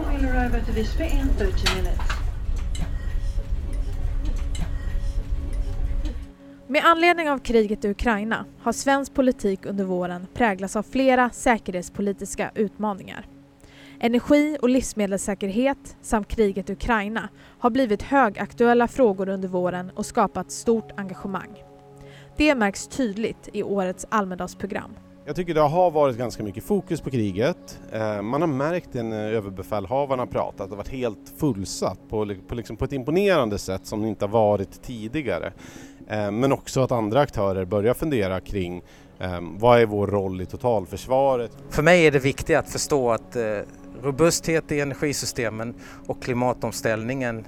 will 0.00 0.26
arrive 0.26 0.58
at 0.58 0.68
Visby 0.68 1.04
in 1.04 1.28
30 1.38 1.74
minutes. 1.76 2.20
Med 6.66 6.84
anledning 6.84 7.30
av 7.30 7.38
kriget 7.38 7.84
i 7.84 7.88
Ukraina 7.88 8.44
har 8.60 8.72
svensk 8.72 9.14
politik 9.14 9.66
under 9.66 9.84
våren 9.84 10.26
präglats 10.34 10.76
av 10.76 10.82
flera 10.82 11.30
säkerhetspolitiska 11.30 12.50
utmaningar. 12.54 13.26
Energi 14.00 14.56
och 14.62 14.68
livsmedelssäkerhet 14.68 15.96
samt 16.02 16.28
kriget 16.28 16.70
i 16.70 16.72
Ukraina 16.72 17.28
har 17.58 17.70
blivit 17.70 18.02
högaktuella 18.02 18.88
frågor 18.88 19.28
under 19.28 19.48
våren 19.48 19.90
och 19.94 20.06
skapat 20.06 20.50
stort 20.50 20.92
engagemang. 20.96 21.62
Det 22.36 22.54
märks 22.54 22.88
tydligt 22.88 23.48
i 23.52 23.62
årets 23.62 24.06
Almedalsprogram. 24.08 24.90
Jag 25.24 25.36
tycker 25.36 25.54
det 25.54 25.60
har 25.60 25.90
varit 25.90 26.16
ganska 26.16 26.42
mycket 26.42 26.64
fokus 26.64 27.00
på 27.00 27.10
kriget. 27.10 27.80
Eh, 27.92 28.22
man 28.22 28.40
har 28.40 28.48
märkt 28.48 28.88
det 28.92 29.02
när 29.02 29.32
överbefälhavaren 29.32 30.18
har 30.18 30.26
pratat, 30.26 30.68
det 30.68 30.72
har 30.72 30.76
varit 30.76 30.88
helt 30.88 31.32
fullsatt 31.36 31.98
på, 32.08 32.34
på, 32.48 32.54
liksom 32.54 32.76
på 32.76 32.84
ett 32.84 32.92
imponerande 32.92 33.58
sätt 33.58 33.86
som 33.86 34.02
det 34.02 34.08
inte 34.08 34.24
har 34.24 34.32
varit 34.32 34.82
tidigare. 34.82 35.52
Eh, 36.08 36.30
men 36.30 36.52
också 36.52 36.80
att 36.80 36.92
andra 36.92 37.20
aktörer 37.20 37.64
börjar 37.64 37.94
fundera 37.94 38.40
kring 38.40 38.82
ehm, 39.18 39.58
vad 39.58 39.80
är 39.80 39.86
vår 39.86 40.06
roll 40.06 40.40
i 40.40 40.46
totalförsvaret? 40.46 41.50
För 41.70 41.82
mig 41.82 42.06
är 42.06 42.10
det 42.10 42.18
viktigt 42.18 42.56
att 42.56 42.70
förstå 42.70 43.10
att 43.10 43.36
eh, 43.36 43.58
robusthet 44.02 44.72
i 44.72 44.80
energisystemen 44.80 45.74
och 46.06 46.22
klimatomställningen, 46.22 47.44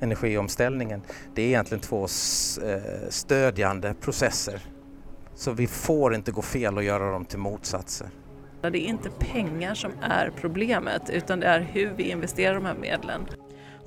energiomställningen, 0.00 1.02
det 1.34 1.42
är 1.42 1.46
egentligen 1.46 1.80
två 1.80 2.06
stödjande 3.08 3.94
processer 4.00 4.62
så 5.40 5.52
vi 5.52 5.66
får 5.66 6.14
inte 6.14 6.32
gå 6.32 6.42
fel 6.42 6.76
och 6.76 6.82
göra 6.82 7.12
dem 7.12 7.24
till 7.24 7.38
motsatser. 7.38 8.08
Det 8.60 8.68
är 8.68 8.76
inte 8.76 9.10
pengar 9.10 9.74
som 9.74 9.92
är 10.02 10.32
problemet 10.36 11.10
utan 11.10 11.40
det 11.40 11.46
är 11.46 11.60
hur 11.60 11.92
vi 11.96 12.10
investerar 12.10 12.54
de 12.54 12.64
här 12.64 12.74
medlen. 12.74 13.26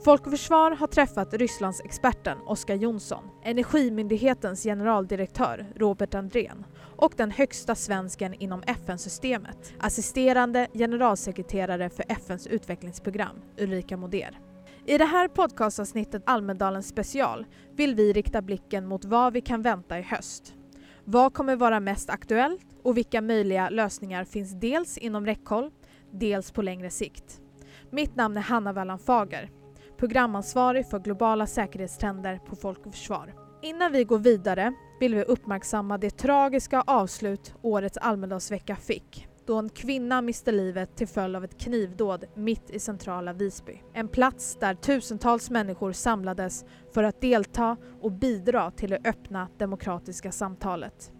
Folk 0.05 0.25
och 0.25 0.31
Försvar 0.31 0.71
har 0.71 0.87
träffat 0.87 1.33
Rysslandsexperten 1.33 2.37
Oskar 2.45 2.75
Jonsson, 2.75 3.23
Energimyndighetens 3.43 4.63
generaldirektör 4.63 5.65
Robert 5.75 6.13
Andrén 6.13 6.65
och 6.95 7.13
den 7.17 7.31
högsta 7.31 7.75
svensken 7.75 8.33
inom 8.33 8.63
FN-systemet, 8.67 9.73
assisterande 9.79 10.67
generalsekreterare 10.73 11.89
för 11.89 12.05
FNs 12.09 12.47
utvecklingsprogram, 12.47 13.41
Ulrika 13.59 13.97
Moder. 13.97 14.39
I 14.85 14.97
det 14.97 15.05
här 15.05 15.27
podcastavsnittet 15.27 16.23
Almedalens 16.25 16.87
special 16.87 17.45
vill 17.75 17.95
vi 17.95 18.13
rikta 18.13 18.41
blicken 18.41 18.87
mot 18.87 19.05
vad 19.05 19.33
vi 19.33 19.41
kan 19.41 19.61
vänta 19.61 19.99
i 19.99 20.01
höst 20.01 20.53
vad 21.05 21.33
kommer 21.33 21.55
vara 21.55 21.79
mest 21.79 22.09
aktuellt 22.09 22.65
och 22.83 22.97
vilka 22.97 23.21
möjliga 23.21 23.69
lösningar 23.69 24.23
finns 24.23 24.59
dels 24.59 24.97
inom 24.97 25.25
räckhåll, 25.25 25.71
dels 26.11 26.51
på 26.51 26.61
längre 26.61 26.89
sikt? 26.89 27.41
Mitt 27.89 28.15
namn 28.15 28.37
är 28.37 28.41
Hanna 28.41 28.73
Wallan 28.73 28.99
Fager, 28.99 29.49
programansvarig 29.97 30.89
för 30.89 30.99
globala 30.99 31.47
säkerhetstrender 31.47 32.39
på 32.45 32.55
Folk 32.55 32.85
och 32.85 32.93
Försvar. 32.93 33.33
Innan 33.61 33.91
vi 33.91 34.03
går 34.03 34.19
vidare 34.19 34.73
vill 34.99 35.15
vi 35.15 35.23
uppmärksamma 35.23 35.97
det 35.97 36.17
tragiska 36.17 36.81
avslut 36.81 37.55
årets 37.61 37.97
Almedalsvecka 37.97 38.75
fick 38.75 39.27
då 39.47 39.59
en 39.59 39.69
kvinna 39.69 40.21
miste 40.21 40.51
livet 40.51 40.95
till 40.95 41.07
följd 41.07 41.35
av 41.35 41.43
ett 41.43 41.57
knivdåd 41.57 42.25
mitt 42.35 42.69
i 42.69 42.79
centrala 42.79 43.33
Visby. 43.33 43.81
En 43.93 44.07
plats 44.07 44.57
där 44.59 44.75
tusentals 44.75 45.49
människor 45.49 45.91
samlades 45.91 46.65
för 46.93 47.03
att 47.03 47.21
delta 47.21 47.77
och 48.01 48.11
bidra 48.11 48.71
till 48.71 48.89
det 48.89 48.99
öppna 49.05 49.47
demokratiska 49.57 50.31
samtalet. 50.31 51.11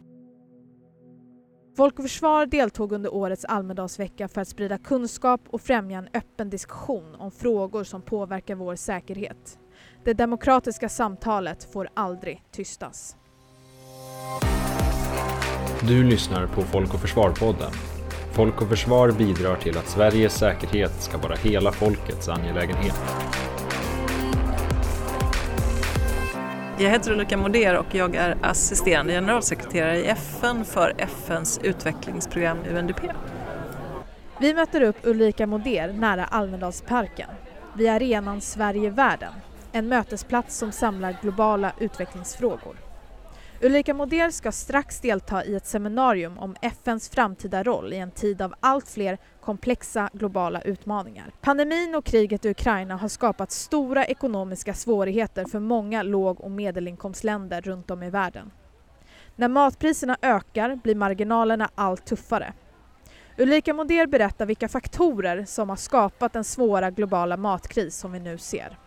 Folk 1.77 1.99
och 1.99 2.05
Försvar 2.05 2.45
deltog 2.45 2.91
under 2.91 3.13
årets 3.13 3.45
Almedalsvecka 3.45 4.27
för 4.27 4.41
att 4.41 4.47
sprida 4.47 4.77
kunskap 4.77 5.41
och 5.49 5.61
främja 5.61 5.97
en 5.97 6.07
öppen 6.13 6.49
diskussion 6.49 7.15
om 7.15 7.31
frågor 7.31 7.83
som 7.83 8.01
påverkar 8.01 8.55
vår 8.55 8.75
säkerhet. 8.75 9.59
Det 10.03 10.13
demokratiska 10.13 10.89
samtalet 10.89 11.73
får 11.73 11.89
aldrig 11.93 12.43
tystas. 12.51 13.15
Du 15.87 16.03
lyssnar 16.03 16.47
på 16.47 16.61
Folk 16.61 16.93
och 16.93 16.99
Försvar-podden 16.99 17.71
Folk 18.33 18.61
och 18.61 18.69
Försvar 18.69 19.11
bidrar 19.11 19.55
till 19.55 19.77
att 19.77 19.87
Sveriges 19.87 20.33
säkerhet 20.33 21.01
ska 21.01 21.17
vara 21.17 21.35
hela 21.35 21.71
folkets 21.71 22.29
angelägenhet. 22.29 23.01
Jag 26.79 26.89
heter 26.89 27.11
Ulrika 27.11 27.37
Moder 27.37 27.77
och 27.77 27.95
jag 27.95 28.15
är 28.15 28.37
assisterande 28.41 29.13
generalsekreterare 29.13 29.97
i 29.97 30.05
FN 30.07 30.65
för 30.65 30.93
FNs 30.97 31.59
utvecklingsprogram 31.63 32.57
UNDP. 32.71 33.01
Vi 34.39 34.53
möter 34.53 34.81
upp 34.81 34.97
Ulrika 35.03 35.47
Moder 35.47 35.93
nära 35.93 36.25
Almedalsparken 36.25 37.29
vid 37.73 37.89
arenan 37.89 38.41
Sverige-världen, 38.41 39.33
en 39.71 39.87
mötesplats 39.87 40.57
som 40.57 40.71
samlar 40.71 41.17
globala 41.21 41.71
utvecklingsfrågor. 41.79 42.75
Ulrika 43.63 43.93
Modell 43.93 44.31
ska 44.31 44.51
strax 44.51 44.99
delta 44.99 45.45
i 45.45 45.55
ett 45.55 45.65
seminarium 45.65 46.37
om 46.37 46.55
FNs 46.61 47.09
framtida 47.09 47.63
roll 47.63 47.93
i 47.93 47.97
en 47.97 48.11
tid 48.11 48.41
av 48.41 48.53
allt 48.59 48.89
fler 48.89 49.17
komplexa 49.41 50.09
globala 50.13 50.61
utmaningar. 50.61 51.33
Pandemin 51.41 51.95
och 51.95 52.05
kriget 52.05 52.45
i 52.45 52.49
Ukraina 52.49 52.95
har 52.95 53.07
skapat 53.07 53.51
stora 53.51 54.05
ekonomiska 54.05 54.73
svårigheter 54.73 55.45
för 55.45 55.59
många 55.59 56.03
låg 56.03 56.41
och 56.41 56.51
medelinkomstländer 56.51 57.61
runt 57.61 57.91
om 57.91 58.03
i 58.03 58.09
världen. 58.09 58.51
När 59.35 59.47
matpriserna 59.47 60.17
ökar 60.21 60.75
blir 60.75 60.95
marginalerna 60.95 61.69
allt 61.75 62.05
tuffare. 62.05 62.53
Ulrika 63.37 63.73
Modell 63.73 64.07
berättar 64.07 64.45
vilka 64.45 64.67
faktorer 64.67 65.45
som 65.45 65.69
har 65.69 65.75
skapat 65.75 66.33
den 66.33 66.43
svåra 66.43 66.91
globala 66.91 67.37
matkris 67.37 67.97
som 67.97 68.11
vi 68.11 68.19
nu 68.19 68.37
ser. 68.37 68.77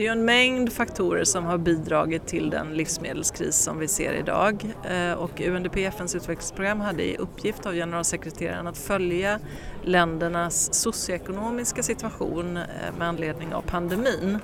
Det 0.00 0.06
är 0.06 0.12
en 0.12 0.24
mängd 0.24 0.72
faktorer 0.72 1.24
som 1.24 1.44
har 1.44 1.58
bidragit 1.58 2.26
till 2.26 2.50
den 2.50 2.74
livsmedelskris 2.74 3.56
som 3.56 3.78
vi 3.78 3.88
ser 3.88 4.12
idag 4.12 4.74
eh, 4.90 5.12
och 5.12 5.40
UNDP, 5.40 5.76
FNs 5.76 6.14
utvecklingsprogram, 6.14 6.80
hade 6.80 7.02
i 7.02 7.16
uppgift 7.16 7.66
av 7.66 7.72
generalsekreteraren 7.72 8.66
att 8.66 8.78
följa 8.78 9.38
ländernas 9.84 10.74
socioekonomiska 10.74 11.82
situation 11.82 12.56
eh, 12.56 12.62
med 12.98 13.08
anledning 13.08 13.54
av 13.54 13.62
pandemin. 13.62 14.38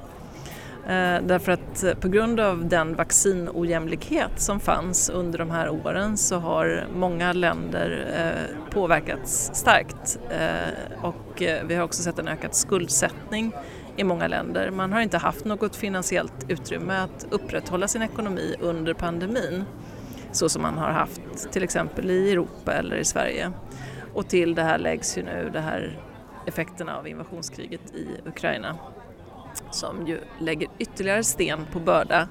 Eh, 0.86 1.22
därför 1.22 1.52
att 1.52 2.00
på 2.00 2.08
grund 2.08 2.40
av 2.40 2.68
den 2.68 2.94
vaccinojämlikhet 2.94 4.40
som 4.40 4.60
fanns 4.60 5.10
under 5.10 5.38
de 5.38 5.50
här 5.50 5.68
åren 5.68 6.16
så 6.16 6.36
har 6.36 6.86
många 6.94 7.32
länder 7.32 8.06
påverkats 8.70 9.50
starkt 9.54 10.18
och 11.02 11.42
vi 11.64 11.74
har 11.74 11.84
också 11.84 12.02
sett 12.02 12.18
en 12.18 12.28
ökad 12.28 12.54
skuldsättning 12.54 13.52
i 13.96 14.04
många 14.04 14.28
länder. 14.28 14.70
Man 14.70 14.92
har 14.92 15.00
inte 15.00 15.18
haft 15.18 15.44
något 15.44 15.76
finansiellt 15.76 16.46
utrymme 16.48 16.94
att 16.94 17.26
upprätthålla 17.30 17.88
sin 17.88 18.02
ekonomi 18.02 18.54
under 18.60 18.94
pandemin 18.94 19.64
så 20.32 20.48
som 20.48 20.62
man 20.62 20.78
har 20.78 20.90
haft 20.90 21.52
till 21.52 21.62
exempel 21.62 22.10
i 22.10 22.32
Europa 22.32 22.72
eller 22.72 22.96
i 22.96 23.04
Sverige. 23.04 23.52
Och 24.14 24.28
till 24.28 24.54
det 24.54 24.62
här 24.62 24.78
läggs 24.78 25.18
ju 25.18 25.22
nu 25.22 25.50
det 25.52 25.60
här 25.60 26.00
effekterna 26.46 26.96
av 26.96 27.08
invasionskriget 27.08 27.94
i 27.94 28.28
Ukraina 28.28 28.78
som 29.70 30.06
ju 30.06 30.20
lägger 30.38 30.68
ytterligare 30.78 31.24
sten 31.24 31.66
på 31.72 31.80
börda. 31.80 32.28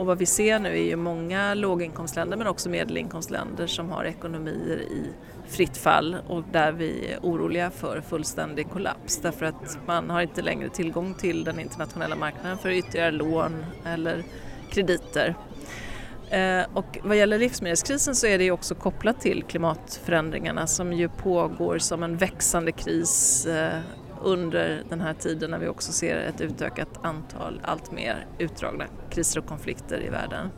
Och 0.00 0.06
vad 0.06 0.18
vi 0.18 0.26
ser 0.26 0.58
nu 0.58 0.68
är 0.68 0.82
ju 0.82 0.96
många 0.96 1.54
låginkomstländer 1.54 2.36
men 2.36 2.46
också 2.46 2.68
medelinkomstländer 2.68 3.66
som 3.66 3.90
har 3.90 4.04
ekonomier 4.04 4.76
i 4.76 5.04
fritt 5.48 5.76
fall 5.76 6.16
och 6.28 6.44
där 6.52 6.72
vi 6.72 7.12
är 7.12 7.18
oroliga 7.22 7.70
för 7.70 8.00
fullständig 8.00 8.70
kollaps 8.70 9.20
därför 9.20 9.46
att 9.46 9.78
man 9.86 10.10
har 10.10 10.22
inte 10.22 10.42
längre 10.42 10.68
tillgång 10.68 11.14
till 11.14 11.44
den 11.44 11.60
internationella 11.60 12.16
marknaden 12.16 12.58
för 12.58 12.70
ytterligare 12.70 13.10
lån 13.10 13.64
eller 13.86 14.24
krediter. 14.70 15.34
Eh, 16.30 16.62
och 16.74 16.98
vad 17.02 17.16
gäller 17.16 17.38
livsmedelskrisen 17.38 18.14
så 18.14 18.26
är 18.26 18.38
det 18.38 18.44
ju 18.44 18.50
också 18.50 18.74
kopplat 18.74 19.20
till 19.20 19.44
klimatförändringarna 19.48 20.66
som 20.66 20.92
ju 20.92 21.08
pågår 21.08 21.78
som 21.78 22.02
en 22.02 22.16
växande 22.16 22.72
kris 22.72 23.46
eh, 23.46 23.78
under 24.22 24.82
den 24.88 25.00
här 25.00 25.14
tiden 25.14 25.50
när 25.50 25.58
vi 25.58 25.68
också 25.68 25.92
ser 25.92 26.16
ett 26.16 26.40
utökat 26.40 27.00
antal 27.02 27.60
allt 27.62 27.92
mer 27.92 28.26
utdragna 28.38 28.84
kriser 29.10 29.40
och 29.40 29.46
konflikter 29.46 30.02
i 30.06 30.08
världen. 30.08 30.48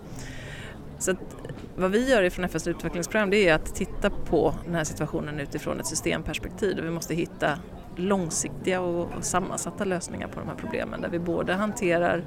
Så 0.98 1.10
att 1.10 1.36
vad 1.76 1.90
vi 1.90 2.10
gör 2.10 2.30
från 2.30 2.44
FNs 2.44 2.66
utvecklingsprogram 2.66 3.30
det 3.30 3.48
är 3.48 3.54
att 3.54 3.74
titta 3.74 4.10
på 4.10 4.54
den 4.64 4.74
här 4.74 4.84
situationen 4.84 5.40
utifrån 5.40 5.80
ett 5.80 5.86
systemperspektiv 5.86 6.76
där 6.76 6.82
vi 6.82 6.90
måste 6.90 7.14
hitta 7.14 7.58
långsiktiga 7.96 8.80
och 8.80 9.24
sammansatta 9.24 9.84
lösningar 9.84 10.28
på 10.28 10.40
de 10.40 10.48
här 10.48 10.56
problemen 10.56 11.00
där 11.00 11.08
vi 11.08 11.18
både 11.18 11.52
hanterar 11.52 12.24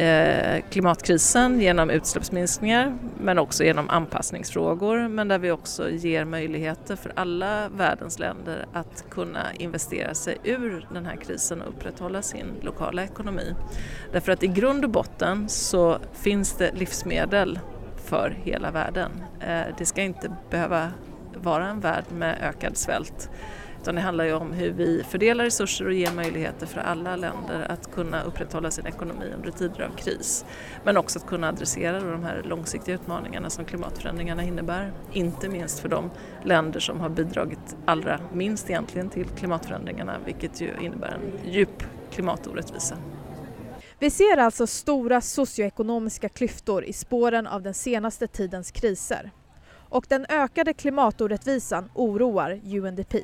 Eh, 0.00 0.62
klimatkrisen 0.70 1.60
genom 1.60 1.90
utsläppsminskningar 1.90 2.98
men 3.18 3.38
också 3.38 3.64
genom 3.64 3.90
anpassningsfrågor 3.90 5.08
men 5.08 5.28
där 5.28 5.38
vi 5.38 5.50
också 5.50 5.90
ger 5.90 6.24
möjligheter 6.24 6.96
för 6.96 7.12
alla 7.16 7.68
världens 7.68 8.18
länder 8.18 8.66
att 8.72 9.04
kunna 9.10 9.54
investera 9.54 10.14
sig 10.14 10.38
ur 10.44 10.88
den 10.94 11.06
här 11.06 11.16
krisen 11.16 11.62
och 11.62 11.68
upprätthålla 11.68 12.22
sin 12.22 12.46
lokala 12.60 13.04
ekonomi. 13.04 13.54
Därför 14.12 14.32
att 14.32 14.42
i 14.42 14.46
grund 14.46 14.84
och 14.84 14.90
botten 14.90 15.48
så 15.48 15.98
finns 16.12 16.52
det 16.52 16.72
livsmedel 16.74 17.58
för 18.04 18.36
hela 18.42 18.70
världen. 18.70 19.10
Eh, 19.40 19.74
det 19.78 19.86
ska 19.86 20.02
inte 20.02 20.36
behöva 20.50 20.90
vara 21.34 21.68
en 21.68 21.80
värld 21.80 22.04
med 22.12 22.38
ökad 22.42 22.76
svält 22.76 23.30
utan 23.82 23.94
det 23.94 24.00
handlar 24.00 24.24
ju 24.24 24.32
om 24.32 24.52
hur 24.52 24.70
vi 24.70 25.04
fördelar 25.08 25.44
resurser 25.44 25.86
och 25.86 25.92
ger 25.92 26.12
möjligheter 26.12 26.66
för 26.66 26.80
alla 26.80 27.16
länder 27.16 27.66
att 27.68 27.92
kunna 27.94 28.22
upprätthålla 28.22 28.70
sin 28.70 28.86
ekonomi 28.86 29.32
under 29.36 29.50
tider 29.50 29.82
av 29.84 29.96
kris. 29.96 30.44
Men 30.84 30.96
också 30.96 31.18
att 31.18 31.26
kunna 31.26 31.48
adressera 31.48 32.00
de 32.00 32.24
här 32.24 32.42
långsiktiga 32.44 32.94
utmaningarna 32.94 33.50
som 33.50 33.64
klimatförändringarna 33.64 34.44
innebär. 34.44 34.92
Inte 35.12 35.48
minst 35.48 35.78
för 35.78 35.88
de 35.88 36.10
länder 36.44 36.80
som 36.80 37.00
har 37.00 37.08
bidragit 37.08 37.76
allra 37.84 38.20
minst 38.32 38.70
egentligen 38.70 39.10
till 39.10 39.26
klimatförändringarna 39.28 40.16
vilket 40.24 40.60
ju 40.60 40.70
innebär 40.80 41.08
en 41.08 41.52
djup 41.52 41.84
klimatorättvisa. 42.10 42.96
Vi 43.98 44.10
ser 44.10 44.36
alltså 44.36 44.66
stora 44.66 45.20
socioekonomiska 45.20 46.28
klyftor 46.28 46.84
i 46.84 46.92
spåren 46.92 47.46
av 47.46 47.62
den 47.62 47.74
senaste 47.74 48.26
tidens 48.26 48.70
kriser. 48.70 49.30
Och 49.88 50.06
den 50.08 50.26
ökade 50.28 50.72
klimatorättvisan 50.72 51.90
oroar 51.94 52.60
UNDP. 52.64 53.14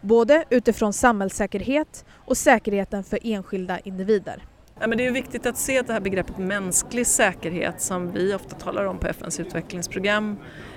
Både 0.00 0.44
utifrån 0.50 0.92
samhällssäkerhet 0.92 2.04
och 2.26 2.36
säkerheten 2.36 3.04
för 3.04 3.18
enskilda 3.22 3.78
individer. 3.78 4.44
Ja, 4.80 4.86
men 4.86 4.98
det 4.98 5.06
är 5.06 5.12
viktigt 5.12 5.46
att 5.46 5.56
se 5.56 5.78
att 5.78 5.86
det 5.86 5.92
här 5.92 6.00
begreppet 6.00 6.38
mänsklig 6.38 7.06
säkerhet 7.06 7.80
som 7.80 8.12
vi 8.12 8.34
ofta 8.34 8.56
talar 8.56 8.84
om 8.84 8.98
på 8.98 9.06
FNs 9.06 9.40
utvecklingsprogram 9.40 10.36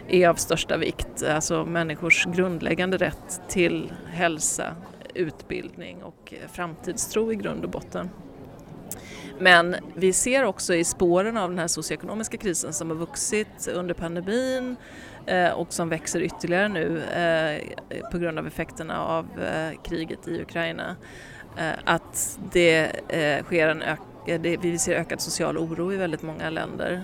är 0.09 0.29
av 0.29 0.35
största 0.35 0.77
vikt. 0.77 1.23
Alltså 1.23 1.65
människors 1.65 2.25
grundläggande 2.25 2.97
rätt 2.97 3.41
till 3.49 3.93
hälsa, 4.11 4.75
utbildning 5.13 6.03
och 6.03 6.33
framtidstro 6.51 7.31
i 7.31 7.35
grund 7.35 7.63
och 7.63 7.69
botten. 7.69 8.09
Men 9.39 9.75
vi 9.95 10.13
ser 10.13 10.43
också 10.43 10.75
i 10.75 10.83
spåren 10.83 11.37
av 11.37 11.49
den 11.49 11.59
här 11.59 11.67
socioekonomiska 11.67 12.37
krisen 12.37 12.73
som 12.73 12.89
har 12.89 12.97
vuxit 12.97 13.67
under 13.73 13.93
pandemin 13.93 14.75
eh, 15.25 15.51
och 15.51 15.73
som 15.73 15.89
växer 15.89 16.21
ytterligare 16.21 16.67
nu 16.67 17.03
eh, 17.03 18.09
på 18.11 18.17
grund 18.17 18.39
av 18.39 18.47
effekterna 18.47 19.01
av 19.01 19.25
eh, 19.41 19.81
kriget 19.83 20.27
i 20.27 20.41
Ukraina 20.41 20.95
att 21.83 22.39
det 22.53 22.91
sker 23.45 23.67
en 23.67 23.81
ökning 23.81 24.59
vi 24.61 24.77
ser 24.77 24.95
ökad 24.95 25.21
social 25.21 25.57
oro 25.57 25.93
i 25.93 25.97
väldigt 25.97 26.21
många 26.21 26.49
länder 26.49 27.01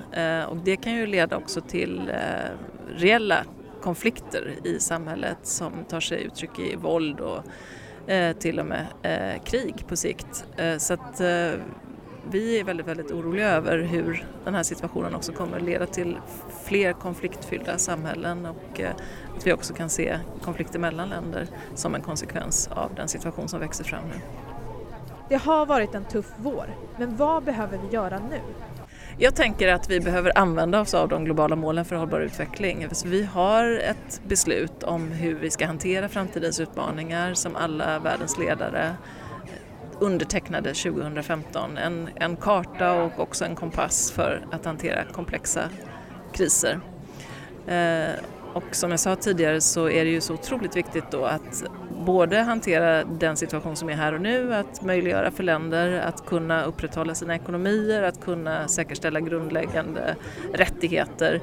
och 0.50 0.58
det 0.58 0.76
kan 0.76 0.94
ju 0.94 1.08
leda 1.08 1.38
också 1.38 1.62
till 1.62 2.12
reella 2.96 3.44
konflikter 3.82 4.54
i 4.64 4.80
samhället 4.80 5.38
som 5.44 5.72
tar 5.90 6.00
sig 6.00 6.24
uttryck 6.24 6.60
i 6.60 6.76
våld 6.76 7.20
och 7.20 7.44
till 8.40 8.60
och 8.60 8.66
med 8.66 8.86
krig 9.46 9.86
på 9.88 9.96
sikt. 9.96 10.46
Så 10.78 10.94
att 10.94 11.22
vi 12.32 12.60
är 12.60 12.64
väldigt, 12.64 12.88
väldigt 12.88 13.12
oroliga 13.12 13.50
över 13.50 13.78
hur 13.78 14.26
den 14.44 14.56
här 14.56 14.64
situationen 14.64 15.16
också 15.16 15.32
kommer 15.32 15.60
leda 15.60 15.86
till 15.86 16.18
fler 16.64 16.94
konfliktfyllda 16.94 17.78
samhällen 17.78 18.46
och 18.46 18.80
eh, 18.80 18.92
att 19.38 19.48
vi 19.48 19.54
också 19.54 19.74
kan 19.74 19.90
se 19.90 20.20
konflikter 20.42 20.80
mellan 20.80 21.10
länder 21.10 21.48
som 21.76 21.96
en 21.96 22.02
konsekvens 22.02 22.68
av 22.68 22.96
den 22.96 23.08
situation 23.08 23.48
som 23.48 23.60
växer 23.60 23.84
fram 23.84 24.04
nu. 24.08 24.22
Det 25.30 25.36
har 25.36 25.66
varit 25.66 25.96
en 25.96 26.06
tuff 26.06 26.32
vår, 26.38 26.76
men 26.98 27.18
vad 27.18 27.44
behöver 27.44 27.78
vi 27.78 27.96
göra 27.96 28.20
nu? 28.30 28.40
Jag 29.18 29.36
tänker 29.36 29.68
att 29.68 29.90
vi 29.90 30.00
behöver 30.00 30.38
använda 30.38 30.82
oss 30.82 30.94
av 30.94 31.10
de 31.10 31.26
globala 31.26 31.56
målen 31.56 31.86
för 31.86 31.96
hållbar 31.96 32.20
utveckling. 32.20 32.88
Vi 33.06 33.24
har 33.24 33.66
ett 33.66 34.22
beslut 34.28 34.84
om 34.84 35.12
hur 35.12 35.36
vi 35.36 35.50
ska 35.50 35.66
hantera 35.66 36.10
framtidens 36.10 36.60
utmaningar 36.60 37.34
som 37.34 37.56
alla 37.56 38.00
världens 38.00 38.38
ledare 38.38 38.96
undertecknade 40.00 40.74
2015 40.74 41.78
en, 41.78 42.10
en 42.16 42.36
karta 42.36 42.94
och 42.94 43.20
också 43.20 43.46
en 43.46 43.56
kompass 43.56 44.12
för 44.12 44.46
att 44.52 44.66
hantera 44.66 45.04
komplexa 45.04 45.64
kriser. 46.34 46.80
Eh, 47.68 48.14
och 48.54 48.64
som 48.72 48.92
jag 48.92 49.00
sa 49.00 49.16
tidigare 49.16 49.62
så 49.62 49.90
är 49.90 50.06
det 50.06 50.12
ju 50.12 50.22
så 50.22 50.34
otroligt 50.34 50.78
viktigt 50.78 51.12
då 51.12 51.26
att 51.26 51.64
både 52.06 52.38
hantera 52.38 53.04
den 53.04 53.38
situation 53.38 53.76
som 53.76 53.90
är 53.90 53.94
här 53.94 54.14
och 54.14 54.22
nu, 54.22 54.54
att 54.56 54.82
möjliggöra 54.82 55.32
för 55.32 55.44
länder 55.44 56.00
att 56.00 56.26
kunna 56.26 56.64
upprätthålla 56.64 57.16
sina 57.16 57.36
ekonomier, 57.36 58.04
att 58.04 58.22
kunna 58.22 58.68
säkerställa 58.68 59.20
grundläggande 59.20 60.16
rättigheter 60.54 61.42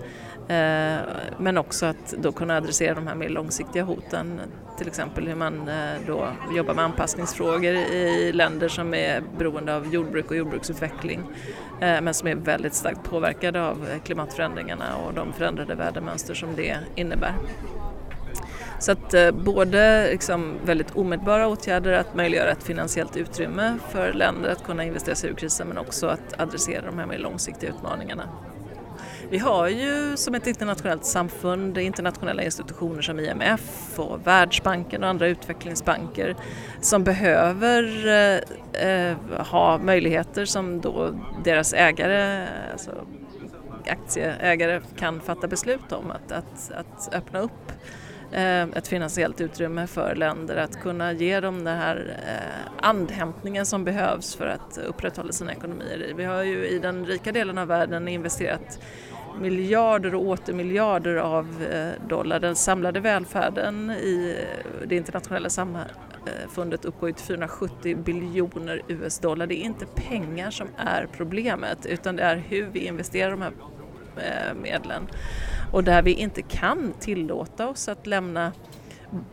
Eh, 0.48 0.98
men 1.38 1.58
också 1.58 1.86
att 1.86 2.14
då 2.18 2.32
kunna 2.32 2.56
adressera 2.56 2.94
de 2.94 3.06
här 3.06 3.14
mer 3.14 3.28
långsiktiga 3.28 3.82
hoten. 3.82 4.40
Till 4.78 4.88
exempel 4.88 5.28
hur 5.28 5.34
man 5.34 5.68
eh, 5.68 6.00
då 6.06 6.28
jobbar 6.56 6.74
med 6.74 6.84
anpassningsfrågor 6.84 7.74
i 7.74 8.32
länder 8.32 8.68
som 8.68 8.94
är 8.94 9.22
beroende 9.38 9.76
av 9.76 9.94
jordbruk 9.94 10.30
och 10.30 10.36
jordbruksutveckling 10.36 11.20
eh, 11.80 12.00
men 12.00 12.14
som 12.14 12.28
är 12.28 12.34
väldigt 12.34 12.74
starkt 12.74 13.04
påverkade 13.04 13.62
av 13.62 13.86
klimatförändringarna 14.04 14.96
och 14.96 15.14
de 15.14 15.32
förändrade 15.32 15.74
vädermönster 15.74 16.34
som 16.34 16.56
det 16.56 16.78
innebär. 16.94 17.34
Så 18.80 18.92
att 18.92 19.14
eh, 19.14 19.30
både 19.30 20.10
liksom 20.10 20.54
väldigt 20.64 20.96
omedelbara 20.96 21.48
åtgärder 21.48 21.92
att 21.92 22.14
möjliggöra 22.14 22.50
ett 22.50 22.62
finansiellt 22.62 23.16
utrymme 23.16 23.78
för 23.90 24.12
länder 24.12 24.50
att 24.50 24.64
kunna 24.64 24.84
investera 24.84 25.14
sig 25.14 25.30
ur 25.30 25.34
krisen 25.34 25.68
men 25.68 25.78
också 25.78 26.06
att 26.06 26.40
adressera 26.40 26.86
de 26.86 26.98
här 26.98 27.06
mer 27.06 27.18
långsiktiga 27.18 27.70
utmaningarna. 27.70 28.28
Vi 29.30 29.38
har 29.38 29.68
ju 29.68 30.16
som 30.16 30.34
ett 30.34 30.46
internationellt 30.46 31.04
samfund 31.04 31.78
internationella 31.78 32.42
institutioner 32.42 33.02
som 33.02 33.20
IMF 33.20 33.98
och 33.98 34.26
Världsbanken 34.26 35.02
och 35.02 35.08
andra 35.08 35.26
utvecklingsbanker 35.26 36.36
som 36.80 37.04
behöver 37.04 38.06
eh, 38.06 38.88
eh, 38.88 39.16
ha 39.50 39.78
möjligheter 39.78 40.44
som 40.44 40.80
då 40.80 41.10
deras 41.44 41.72
ägare, 41.72 42.46
alltså 42.72 42.90
aktieägare 43.88 44.80
kan 44.96 45.20
fatta 45.20 45.48
beslut 45.48 45.92
om 45.92 46.10
att, 46.10 46.32
att, 46.32 46.70
att 46.72 47.14
öppna 47.14 47.38
upp. 47.38 47.72
Eh, 48.32 48.62
ett 48.62 48.88
finansiellt 48.88 49.40
utrymme 49.40 49.86
för 49.86 50.14
länder 50.14 50.56
att 50.56 50.82
kunna 50.82 51.12
ge 51.12 51.40
dem 51.40 51.64
den 51.64 51.76
här 51.76 52.18
eh, 52.26 52.88
andhämtningen 52.88 53.66
som 53.66 53.84
behövs 53.84 54.34
för 54.34 54.46
att 54.46 54.78
upprätthålla 54.78 55.32
sina 55.32 55.52
ekonomier. 55.52 56.12
Vi 56.16 56.24
har 56.24 56.42
ju 56.42 56.66
i 56.66 56.78
den 56.78 57.06
rika 57.06 57.32
delen 57.32 57.58
av 57.58 57.68
världen 57.68 58.08
investerat 58.08 58.80
miljarder 59.40 60.14
och 60.14 60.22
åter 60.22 60.52
miljarder 60.52 61.16
av 61.16 61.66
eh, 61.72 62.08
dollar. 62.08 62.40
Den 62.40 62.56
samlade 62.56 63.00
välfärden 63.00 63.90
i 63.90 64.36
det 64.86 64.96
internationella 64.96 65.48
samfundet 65.50 66.84
uppgår 66.84 67.12
till 67.12 67.24
470 67.24 67.96
biljoner 67.96 68.82
US-dollar. 68.88 69.46
Det 69.46 69.54
är 69.54 69.64
inte 69.64 69.86
pengar 69.86 70.50
som 70.50 70.68
är 70.76 71.08
problemet 71.12 71.86
utan 71.86 72.16
det 72.16 72.22
är 72.22 72.36
hur 72.36 72.66
vi 72.72 72.86
investerar 72.86 73.30
de 73.30 73.42
här 73.42 73.52
medlen. 74.54 75.08
Och 75.72 75.84
där 75.84 76.02
vi 76.02 76.12
inte 76.12 76.42
kan 76.42 76.92
tillåta 77.00 77.68
oss 77.68 77.88
att 77.88 78.06
lämna 78.06 78.52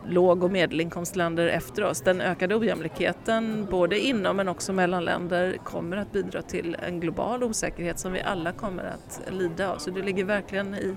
låg 0.06 0.44
och 0.44 0.50
medelinkomstländer 0.50 1.46
efter 1.46 1.84
oss. 1.84 2.00
Den 2.00 2.20
ökade 2.20 2.56
ojämlikheten 2.56 3.66
både 3.70 3.98
inom 3.98 4.36
men 4.36 4.48
också 4.48 4.72
mellan 4.72 5.04
länder 5.04 5.56
kommer 5.64 5.96
att 5.96 6.12
bidra 6.12 6.42
till 6.42 6.76
en 6.88 7.00
global 7.00 7.44
osäkerhet 7.44 7.98
som 7.98 8.12
vi 8.12 8.20
alla 8.20 8.52
kommer 8.52 8.84
att 8.84 9.20
lida 9.30 9.72
av. 9.72 9.78
Så 9.78 9.90
det 9.90 10.02
ligger 10.02 10.24
verkligen 10.24 10.74
i 10.74 10.96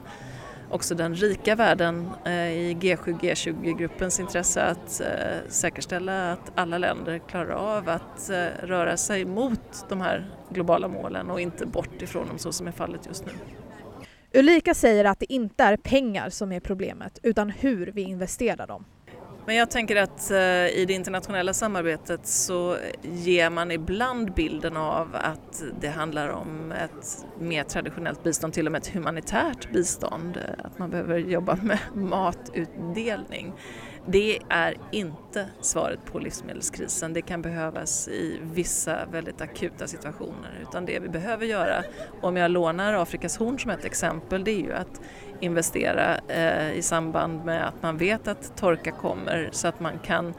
också 0.69 0.95
den 0.95 1.15
rika 1.15 1.55
världen 1.55 2.09
eh, 2.25 2.51
i 2.51 2.77
G7 2.81 3.19
G20-gruppens 3.19 4.19
intresse 4.19 4.63
att 4.63 5.01
eh, 5.01 5.07
säkerställa 5.47 6.31
att 6.31 6.51
alla 6.55 6.77
länder 6.77 7.19
klarar 7.19 7.53
av 7.53 7.89
att 7.89 8.29
eh, 8.29 8.45
röra 8.63 8.97
sig 8.97 9.25
mot 9.25 9.85
de 9.89 10.01
här 10.01 10.29
globala 10.49 10.87
målen 10.87 11.29
och 11.29 11.41
inte 11.41 11.65
bort 11.65 12.01
ifrån 12.01 12.27
dem 12.27 12.37
så 12.37 12.51
som 12.51 12.67
är 12.67 12.71
fallet 12.71 13.05
just 13.05 13.25
nu. 13.25 13.31
Ulrika 14.33 14.73
säger 14.73 15.05
att 15.05 15.19
det 15.19 15.33
inte 15.33 15.63
är 15.63 15.77
pengar 15.77 16.29
som 16.29 16.51
är 16.51 16.59
problemet 16.59 17.19
utan 17.23 17.49
hur 17.49 17.87
vi 17.87 18.01
investerar 18.01 18.67
dem. 18.67 18.85
Men 19.45 19.55
jag 19.55 19.71
tänker 19.71 19.95
att 19.95 20.31
eh, 20.31 20.37
i 20.67 20.85
det 20.87 20.93
internationella 20.93 21.53
samarbetet 21.53 22.27
så 22.27 22.77
ger 23.01 23.49
man 23.49 23.71
ibland 23.71 24.33
bilden 24.33 24.77
av 24.77 25.15
att 25.15 25.63
det 25.79 25.87
handlar 25.87 26.29
om 26.29 26.71
ett 26.71 27.25
mer 27.39 27.63
traditionellt 27.63 28.23
bistånd, 28.23 28.53
till 28.53 28.65
och 28.65 28.71
med 28.71 28.81
ett 28.81 28.87
humanitärt 28.87 29.71
bistånd, 29.71 30.39
att 30.57 30.79
man 30.79 30.89
behöver 30.89 31.17
jobba 31.17 31.55
med 31.55 31.79
matutdelning. 31.93 33.53
Det 34.09 34.39
är 34.49 34.77
inte 34.91 35.45
svaret 35.61 36.05
på 36.05 36.19
livsmedelskrisen. 36.19 37.13
Det 37.13 37.21
kan 37.21 37.41
behövas 37.41 38.07
i 38.07 38.39
vissa 38.41 39.05
väldigt 39.11 39.41
akuta 39.41 39.87
situationer. 39.87 40.59
Utan 40.61 40.85
det 40.85 40.99
vi 40.99 41.09
behöver 41.09 41.45
göra, 41.45 41.83
om 42.21 42.37
jag 42.37 42.51
lånar 42.51 42.93
Afrikas 42.93 43.37
horn 43.37 43.59
som 43.59 43.71
ett 43.71 43.85
exempel, 43.85 44.43
det 44.43 44.51
är 44.51 44.59
ju 44.59 44.73
att 44.73 45.01
investera 45.39 46.17
eh, 46.27 46.71
i 46.71 46.81
samband 46.81 47.45
med 47.45 47.67
att 47.67 47.81
man 47.81 47.97
vet 47.97 48.27
att 48.27 48.57
torka 48.57 48.91
kommer 48.91 49.49
så 49.51 49.67
att 49.67 49.79
man 49.79 49.99
kan 49.99 50.33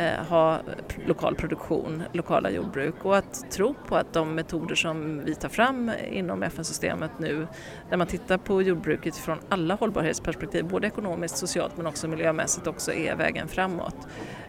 Eh, 0.00 0.24
ha 0.24 0.60
lokal 1.06 1.34
produktion, 1.34 2.02
lokala 2.12 2.50
jordbruk 2.50 2.94
och 3.02 3.16
att 3.16 3.50
tro 3.50 3.74
på 3.88 3.96
att 3.96 4.12
de 4.12 4.34
metoder 4.34 4.74
som 4.74 5.24
vi 5.24 5.34
tar 5.34 5.48
fram 5.48 5.90
inom 6.10 6.42
FN-systemet 6.42 7.10
nu, 7.18 7.46
när 7.90 7.96
man 7.96 8.06
tittar 8.06 8.38
på 8.38 8.62
jordbruket 8.62 9.16
från 9.16 9.38
alla 9.48 9.74
hållbarhetsperspektiv, 9.74 10.64
både 10.64 10.86
ekonomiskt, 10.86 11.36
socialt 11.36 11.76
men 11.76 11.86
också 11.86 12.08
miljömässigt 12.08 12.66
också 12.66 12.92
är 12.92 13.14
vägen 13.14 13.48
framåt. 13.48 13.96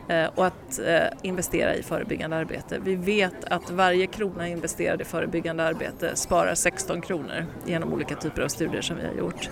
Eh, 0.10 0.30
och 0.36 0.46
att 0.46 0.80
eh, 0.80 1.08
investera 1.22 1.76
i 1.76 1.84
förebyggande 1.84 2.36
arbete. 2.36 2.80
Vi 2.84 2.96
vet 2.96 3.46
att 3.46 3.72
varje 3.72 4.08
krona 4.08 4.48
investerad 4.48 5.02
i 5.02 5.04
förebyggande 5.04 5.64
arbete 5.64 6.16
sparar 6.16 6.56
16 6.56 7.02
kronor 7.02 7.46
genom 7.66 7.94
olika 7.94 8.16
typer 8.16 8.42
av 8.42 8.48
studier 8.48 8.82
som 8.82 8.98
vi 8.98 9.08
har 9.08 9.14
gjort. 9.14 9.50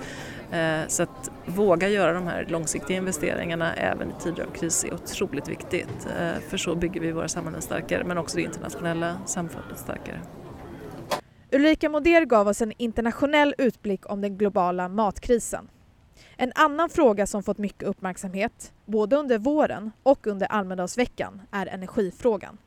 Eh, 0.51 0.88
så 0.88 1.03
att 1.03 1.32
våga 1.46 1.89
göra 1.89 2.13
de 2.13 2.27
här 2.27 2.46
långsiktiga 2.50 2.98
investeringarna 2.98 3.74
även 3.74 4.12
i 4.12 4.13
tider 4.20 4.44
av 4.44 4.51
kris 4.51 4.84
är 4.84 4.94
otroligt 4.94 5.48
viktigt. 5.48 6.08
Eh, 6.20 6.41
för 6.50 6.58
så 6.58 6.75
bygger 6.75 7.01
vi 7.01 7.12
våra 7.12 7.27
samhällen 7.27 7.62
starkare 7.62 8.03
men 8.03 8.18
också 8.18 8.38
det 8.38 8.44
internationella 8.44 9.18
samfundet 9.25 9.79
starkare. 9.79 10.22
Ulrika 11.51 11.89
Moder 11.89 12.25
gav 12.25 12.48
oss 12.48 12.62
en 12.62 12.74
internationell 12.77 13.56
utblick 13.58 14.12
om 14.12 14.22
den 14.22 14.38
globala 14.38 14.89
matkrisen. 14.89 15.70
En 16.38 16.51
annan 16.56 16.89
fråga 16.89 17.27
som 17.27 17.44
fått 17.44 17.58
mycket 17.58 17.84
uppmärksamhet, 17.84 18.74
både 18.86 19.15
under 19.15 19.38
våren 19.38 19.91
och 20.03 20.27
under 20.27 20.48
Almedalsveckan, 20.48 21.41
är 21.51 21.65
energifrågan. 21.65 22.58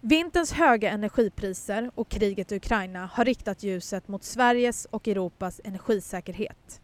Vinterns 0.00 0.52
höga 0.52 0.90
energipriser 0.90 1.90
och 1.94 2.08
kriget 2.08 2.52
i 2.52 2.56
Ukraina 2.56 3.10
har 3.12 3.24
riktat 3.24 3.62
ljuset 3.62 4.08
mot 4.08 4.24
Sveriges 4.24 4.84
och 4.84 5.08
Europas 5.08 5.60
energisäkerhet. 5.64 6.80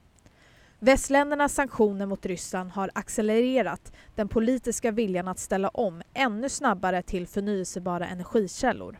Västländernas 0.80 1.54
sanktioner 1.54 2.06
mot 2.06 2.26
Ryssland 2.26 2.70
har 2.70 2.90
accelererat 2.94 3.92
den 4.14 4.28
politiska 4.28 4.90
viljan 4.90 5.28
att 5.28 5.38
ställa 5.38 5.68
om 5.68 6.02
ännu 6.14 6.48
snabbare 6.48 7.02
till 7.02 7.26
förnyelsebara 7.26 8.06
energikällor. 8.06 8.98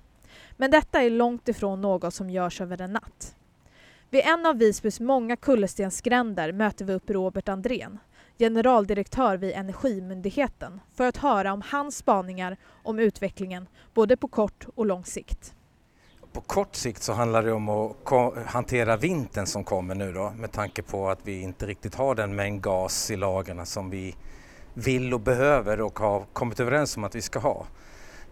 Men 0.57 0.71
detta 0.71 1.03
är 1.03 1.11
långt 1.11 1.49
ifrån 1.49 1.81
något 1.81 2.15
som 2.15 2.31
görs 2.31 2.61
över 2.61 2.81
en 2.81 2.93
natt. 2.93 3.37
Vid 4.11 4.23
en 4.25 4.47
av 4.47 4.59
Visbys 4.59 5.01
många 5.01 5.37
kullerstensgränder 5.37 6.53
möter 6.53 6.85
vi 6.85 6.93
upp 6.93 7.11
Robert 7.11 7.49
Andrén, 7.49 7.99
generaldirektör 8.39 9.37
vid 9.37 9.53
Energimyndigheten, 9.55 10.81
för 10.95 11.05
att 11.05 11.17
höra 11.17 11.53
om 11.53 11.63
hans 11.65 11.97
spaningar 11.97 12.57
om 12.83 12.99
utvecklingen 12.99 13.69
både 13.95 14.17
på 14.17 14.29
kort 14.29 14.67
och 14.75 14.87
lång 14.87 15.05
sikt. 15.05 15.55
På 16.33 16.41
kort 16.41 16.77
sikt 16.77 17.03
så 17.03 17.13
handlar 17.13 17.43
det 17.43 17.53
om 17.53 17.69
att 17.69 17.97
hantera 18.47 18.97
vintern 18.97 19.47
som 19.47 19.65
kommer 19.65 19.95
nu 19.95 20.13
då 20.13 20.33
med 20.37 20.53
tanke 20.53 20.83
på 20.83 21.09
att 21.09 21.19
vi 21.23 21.43
inte 21.43 21.67
riktigt 21.67 21.95
har 21.95 22.15
den 22.15 22.37
mängd 22.37 22.63
gas 22.63 23.11
i 23.11 23.17
lagren 23.17 23.67
som 23.67 23.91
vi 23.91 24.15
vill 24.75 25.15
och 25.15 25.21
behöver 25.21 25.81
och 25.81 25.99
har 25.99 26.25
kommit 26.33 26.61
överens 26.61 26.97
om 26.97 27.05
att 27.05 27.15
vi 27.15 27.23
ska 27.23 27.39
ha. 27.39 27.67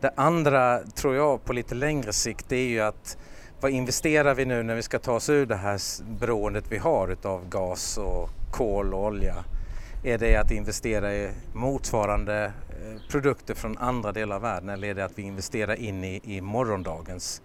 Det 0.00 0.12
andra 0.16 0.78
tror 0.78 1.14
jag 1.14 1.44
på 1.44 1.52
lite 1.52 1.74
längre 1.74 2.12
sikt 2.12 2.48
det 2.48 2.56
är 2.56 2.68
ju 2.68 2.80
att 2.80 3.18
vad 3.60 3.70
investerar 3.70 4.34
vi 4.34 4.44
nu 4.44 4.62
när 4.62 4.74
vi 4.74 4.82
ska 4.82 4.98
ta 4.98 5.12
oss 5.12 5.30
ur 5.30 5.46
det 5.46 5.56
här 5.56 5.80
beroendet 6.20 6.64
vi 6.68 6.78
har 6.78 7.08
utav 7.08 7.48
gas 7.48 7.98
och 7.98 8.30
kol 8.50 8.94
och 8.94 9.04
olja? 9.04 9.44
Är 10.04 10.18
det 10.18 10.36
att 10.36 10.50
investera 10.50 11.14
i 11.14 11.30
motsvarande 11.52 12.44
eh, 12.44 13.10
produkter 13.10 13.54
från 13.54 13.78
andra 13.78 14.12
delar 14.12 14.36
av 14.36 14.42
världen 14.42 14.68
eller 14.68 14.88
är 14.88 14.94
det 14.94 15.04
att 15.04 15.18
vi 15.18 15.22
investerar 15.22 15.74
in 15.74 16.04
i, 16.04 16.20
i 16.24 16.40
morgondagens 16.40 17.42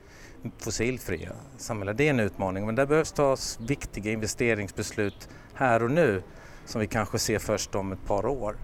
fossilfria 0.58 1.32
samhälle? 1.58 1.94
Det 1.94 2.04
är 2.04 2.10
en 2.10 2.20
utmaning 2.20 2.66
men 2.66 2.76
det 2.76 2.86
behövs 2.86 3.12
tas 3.12 3.60
viktiga 3.60 4.12
investeringsbeslut 4.12 5.30
här 5.54 5.84
och 5.84 5.92
nu 5.92 6.24
som 6.66 6.82
vi 6.82 6.88
kanske 6.88 7.20
ser 7.20 7.40
först 7.40 7.76
om 7.76 7.92
ett 7.92 8.06
par 8.06 8.26
år. 8.26 8.56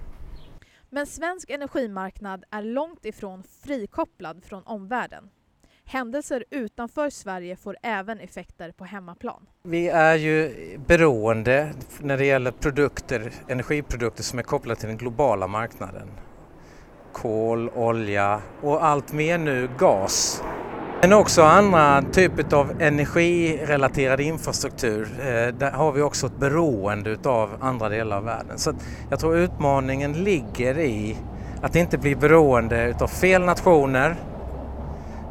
Men 0.89 1.05
svensk 1.07 1.49
energimarknad 1.49 2.43
är 2.51 2.61
långt 2.61 3.05
ifrån 3.05 3.43
frikopplad 3.43 4.43
från 4.45 4.63
omvärlden. 4.63 5.29
Händelser 5.85 6.43
utanför 6.49 7.09
Sverige 7.09 7.55
får 7.55 7.77
även 7.83 8.19
effekter 8.19 8.71
på 8.71 8.85
hemmaplan. 8.85 9.45
Vi 9.63 9.87
är 9.87 10.15
ju 10.15 10.53
beroende 10.87 11.73
när 11.99 12.17
det 12.17 12.25
gäller 12.25 12.51
produkter, 12.51 13.31
energiprodukter 13.47 14.23
som 14.23 14.39
är 14.39 14.43
kopplade 14.43 14.79
till 14.79 14.87
den 14.87 14.97
globala 14.97 15.47
marknaden. 15.47 16.07
Kol, 17.13 17.69
olja 17.69 18.41
och 18.61 18.85
allt 18.85 19.13
mer 19.13 19.37
nu 19.37 19.69
gas. 19.79 20.43
Men 21.01 21.13
också 21.13 21.41
andra 21.41 22.01
typer 22.11 22.55
av 22.55 22.81
energirelaterad 22.81 24.19
infrastruktur. 24.19 25.07
Eh, 25.19 25.53
där 25.53 25.71
har 25.71 25.91
vi 25.91 26.01
också 26.01 26.27
ett 26.27 26.37
beroende 26.37 27.17
av 27.23 27.49
andra 27.59 27.89
delar 27.89 28.17
av 28.17 28.23
världen. 28.23 28.57
Så 28.57 28.73
jag 29.09 29.19
tror 29.19 29.37
utmaningen 29.37 30.13
ligger 30.13 30.79
i 30.79 31.17
att 31.61 31.75
inte 31.75 31.97
bli 31.97 32.15
beroende 32.15 32.95
av 32.99 33.07
fel 33.07 33.41
nationer 33.41 34.15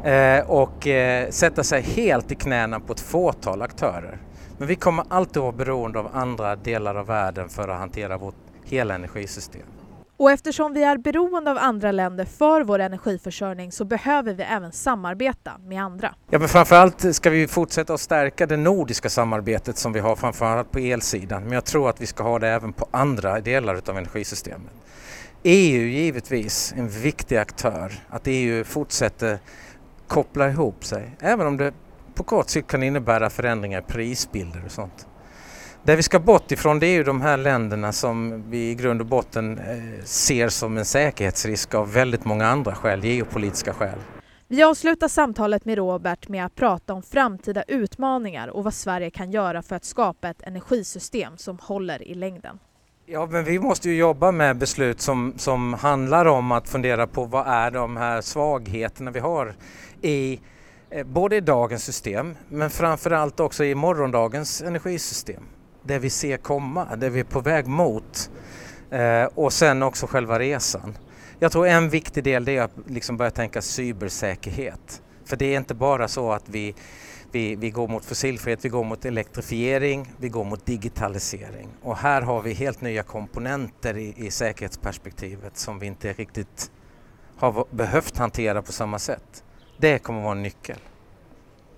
eh, 0.03 0.49
och 0.49 0.87
eh, 0.87 1.29
sätta 1.29 1.63
sig 1.63 1.81
helt 1.81 2.31
i 2.31 2.35
knäna 2.35 2.79
på 2.79 2.93
ett 2.93 2.99
fåtal 2.99 3.61
aktörer. 3.61 4.17
Men 4.57 4.67
vi 4.67 4.75
kommer 4.75 5.05
alltid 5.09 5.41
vara 5.41 5.51
beroende 5.51 5.99
av 5.99 6.09
andra 6.13 6.55
delar 6.55 6.95
av 6.95 7.05
världen 7.05 7.49
för 7.49 7.67
att 7.67 7.79
hantera 7.79 8.17
vårt 8.17 8.35
hela 8.63 8.95
energisystem. 8.95 9.76
Och 10.17 10.31
eftersom 10.31 10.73
vi 10.73 10.83
är 10.83 10.97
beroende 10.97 11.51
av 11.51 11.57
andra 11.57 11.91
länder 11.91 12.25
för 12.25 12.61
vår 12.61 12.79
energiförsörjning 12.79 13.71
så 13.71 13.85
behöver 13.85 14.33
vi 14.33 14.43
även 14.43 14.71
samarbeta 14.71 15.51
med 15.57 15.83
andra. 15.83 16.15
Ja, 16.29 16.39
men 16.39 16.47
framförallt 16.47 17.15
ska 17.15 17.29
vi 17.29 17.47
fortsätta 17.47 17.93
att 17.93 17.99
stärka 17.99 18.45
det 18.45 18.57
nordiska 18.57 19.09
samarbetet 19.09 19.77
som 19.77 19.93
vi 19.93 19.99
har 19.99 20.15
framförallt 20.15 20.71
på 20.71 20.79
elsidan. 20.79 21.43
Men 21.43 21.51
jag 21.51 21.65
tror 21.65 21.89
att 21.89 22.01
vi 22.01 22.05
ska 22.05 22.23
ha 22.23 22.39
det 22.39 22.47
även 22.47 22.73
på 22.73 22.87
andra 22.91 23.39
delar 23.39 23.81
av 23.89 23.97
energisystemet. 23.97 24.71
EU 25.43 25.87
givetvis 25.87 26.73
en 26.77 26.89
viktig 26.89 27.37
aktör, 27.37 27.93
att 28.09 28.21
EU 28.25 28.63
fortsätter 28.63 29.39
koppla 30.07 30.49
ihop 30.49 30.85
sig, 30.85 31.15
även 31.19 31.47
om 31.47 31.57
det 31.57 31.73
på 32.15 32.23
kort 32.23 32.49
sikt 32.49 32.67
kan 32.67 32.83
innebära 32.83 33.29
förändringar 33.29 33.79
i 33.79 33.83
prisbilder 33.83 34.61
och 34.65 34.71
sånt. 34.71 35.07
Det 35.87 35.95
vi 35.95 36.03
ska 36.03 36.19
bort 36.19 36.51
ifrån 36.51 36.79
det 36.79 36.87
är 36.87 36.93
ju 36.93 37.03
de 37.03 37.21
här 37.21 37.37
länderna 37.37 37.91
som 37.91 38.43
vi 38.49 38.69
i 38.69 38.75
grund 38.75 39.01
och 39.01 39.07
botten 39.07 39.57
eh, 39.57 40.03
ser 40.03 40.49
som 40.49 40.77
en 40.77 40.85
säkerhetsrisk 40.85 41.73
av 41.75 41.93
väldigt 41.93 42.25
många 42.25 42.47
andra 42.47 42.75
skäl, 42.75 43.03
geopolitiska 43.03 43.73
skäl. 43.73 43.99
Vi 44.47 44.63
avslutar 44.63 45.07
samtalet 45.07 45.65
med 45.65 45.77
Robert 45.77 46.27
med 46.27 46.45
att 46.45 46.55
prata 46.55 46.93
om 46.93 47.03
framtida 47.03 47.63
utmaningar 47.63 48.47
och 48.47 48.63
vad 48.63 48.73
Sverige 48.73 49.09
kan 49.09 49.31
göra 49.31 49.61
för 49.61 49.75
att 49.75 49.85
skapa 49.85 50.29
ett 50.29 50.41
energisystem 50.41 51.37
som 51.37 51.59
håller 51.61 52.01
i 52.07 52.13
längden. 52.13 52.59
Ja, 53.05 53.25
men 53.25 53.43
vi 53.43 53.59
måste 53.59 53.89
ju 53.89 53.97
jobba 53.97 54.31
med 54.31 54.57
beslut 54.57 55.01
som, 55.01 55.33
som 55.37 55.73
handlar 55.73 56.25
om 56.25 56.51
att 56.51 56.69
fundera 56.69 57.07
på 57.07 57.25
vad 57.25 57.47
är 57.47 57.71
de 57.71 57.97
här 57.97 58.21
svagheterna 58.21 59.11
vi 59.11 59.19
har 59.19 59.55
i 60.01 60.39
eh, 60.89 61.07
både 61.07 61.35
i 61.35 61.41
dagens 61.41 61.83
system 61.83 62.35
men 62.49 62.69
framförallt 62.69 63.39
också 63.39 63.63
i 63.63 63.75
morgondagens 63.75 64.61
energisystem 64.61 65.43
det 65.87 65.99
vi 65.99 66.09
ser 66.09 66.37
komma, 66.37 66.95
det 66.95 67.09
vi 67.09 67.19
är 67.19 67.23
på 67.23 67.39
väg 67.39 67.67
mot 67.67 68.31
eh, 68.91 69.23
och 69.23 69.53
sen 69.53 69.83
också 69.83 70.07
själva 70.07 70.39
resan. 70.39 70.97
Jag 71.39 71.51
tror 71.51 71.67
en 71.67 71.89
viktig 71.89 72.23
del 72.23 72.49
är 72.49 72.61
att 72.61 72.71
liksom 72.85 73.17
börja 73.17 73.31
tänka 73.31 73.61
cybersäkerhet. 73.61 75.01
För 75.25 75.37
det 75.37 75.45
är 75.45 75.57
inte 75.57 75.73
bara 75.73 76.07
så 76.07 76.31
att 76.31 76.49
vi, 76.49 76.75
vi, 77.31 77.55
vi 77.55 77.69
går 77.69 77.87
mot 77.87 78.05
fossilfrihet, 78.05 78.65
vi 78.65 78.69
går 78.69 78.83
mot 78.83 79.05
elektrifiering, 79.05 80.13
vi 80.17 80.29
går 80.29 80.43
mot 80.43 80.65
digitalisering. 80.65 81.69
Och 81.81 81.97
här 81.97 82.21
har 82.21 82.41
vi 82.41 82.53
helt 82.53 82.81
nya 82.81 83.03
komponenter 83.03 83.97
i, 83.97 84.13
i 84.17 84.31
säkerhetsperspektivet 84.31 85.57
som 85.57 85.79
vi 85.79 85.87
inte 85.87 86.13
riktigt 86.13 86.71
har 87.37 87.65
behövt 87.75 88.17
hantera 88.17 88.61
på 88.61 88.71
samma 88.71 88.99
sätt. 88.99 89.43
Det 89.77 89.99
kommer 89.99 90.19
att 90.19 90.23
vara 90.23 90.35
en 90.35 90.43
nyckel 90.43 90.77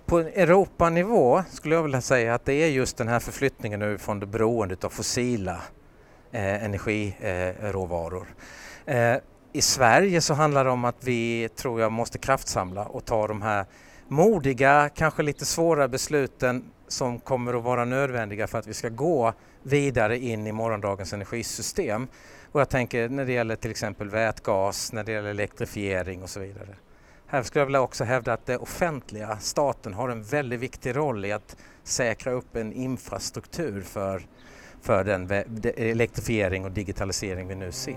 på 0.09 0.19
Europanivå 0.19 1.43
skulle 1.49 1.75
jag 1.75 1.83
vilja 1.83 2.01
säga 2.01 2.33
att 2.33 2.45
det 2.45 2.53
är 2.53 2.67
just 2.67 2.97
den 2.97 3.07
här 3.07 3.19
förflyttningen 3.19 3.79
nu 3.79 3.97
från 3.97 4.19
det 4.19 4.25
beroendet 4.25 4.83
av 4.83 4.89
fossila 4.89 5.61
eh, 6.31 6.63
energiråvaror. 6.63 8.27
Eh, 8.85 9.15
I 9.53 9.61
Sverige 9.61 10.21
så 10.21 10.33
handlar 10.33 10.65
det 10.65 10.71
om 10.71 10.85
att 10.85 11.03
vi, 11.03 11.49
tror 11.55 11.81
jag, 11.81 11.91
måste 11.91 12.17
kraftsamla 12.17 12.85
och 12.85 13.05
ta 13.05 13.27
de 13.27 13.41
här 13.41 13.65
modiga, 14.07 14.89
kanske 14.95 15.23
lite 15.23 15.45
svåra 15.45 15.87
besluten 15.87 16.63
som 16.87 17.19
kommer 17.19 17.53
att 17.53 17.63
vara 17.63 17.85
nödvändiga 17.85 18.47
för 18.47 18.57
att 18.57 18.67
vi 18.67 18.73
ska 18.73 18.89
gå 18.89 19.33
vidare 19.63 20.17
in 20.17 20.47
i 20.47 20.51
morgondagens 20.51 21.13
energisystem. 21.13 22.07
Och 22.51 22.61
jag 22.61 22.69
tänker 22.69 23.09
när 23.09 23.25
det 23.25 23.33
gäller 23.33 23.55
till 23.55 23.71
exempel 23.71 24.09
vätgas, 24.09 24.93
när 24.93 25.03
det 25.03 25.11
gäller 25.11 25.29
elektrifiering 25.29 26.23
och 26.23 26.29
så 26.29 26.39
vidare. 26.39 26.75
Här 27.31 27.43
skulle 27.43 27.61
jag 27.61 27.65
vilja 27.65 27.81
också 27.81 28.03
hävda 28.03 28.33
att 28.33 28.45
det 28.45 28.57
offentliga, 28.57 29.37
staten, 29.37 29.93
har 29.93 30.09
en 30.09 30.23
väldigt 30.23 30.59
viktig 30.59 30.95
roll 30.95 31.25
i 31.25 31.31
att 31.31 31.57
säkra 31.83 32.31
upp 32.31 32.55
en 32.55 32.73
infrastruktur 32.73 33.81
för, 33.81 34.21
för 34.81 35.03
den 35.03 35.31
elektrifiering 35.77 36.65
och 36.65 36.71
digitalisering 36.71 37.47
vi 37.47 37.55
nu 37.55 37.71
ser. 37.71 37.95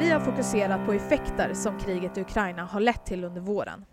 Vi 0.00 0.10
har 0.10 0.20
fokuserat 0.20 0.86
på 0.86 0.92
effekter 0.92 1.54
som 1.54 1.78
kriget 1.78 2.18
i 2.18 2.20
Ukraina 2.20 2.64
har 2.64 2.80
lett 2.80 3.04
till 3.04 3.24
under 3.24 3.40
våren. 3.40 3.84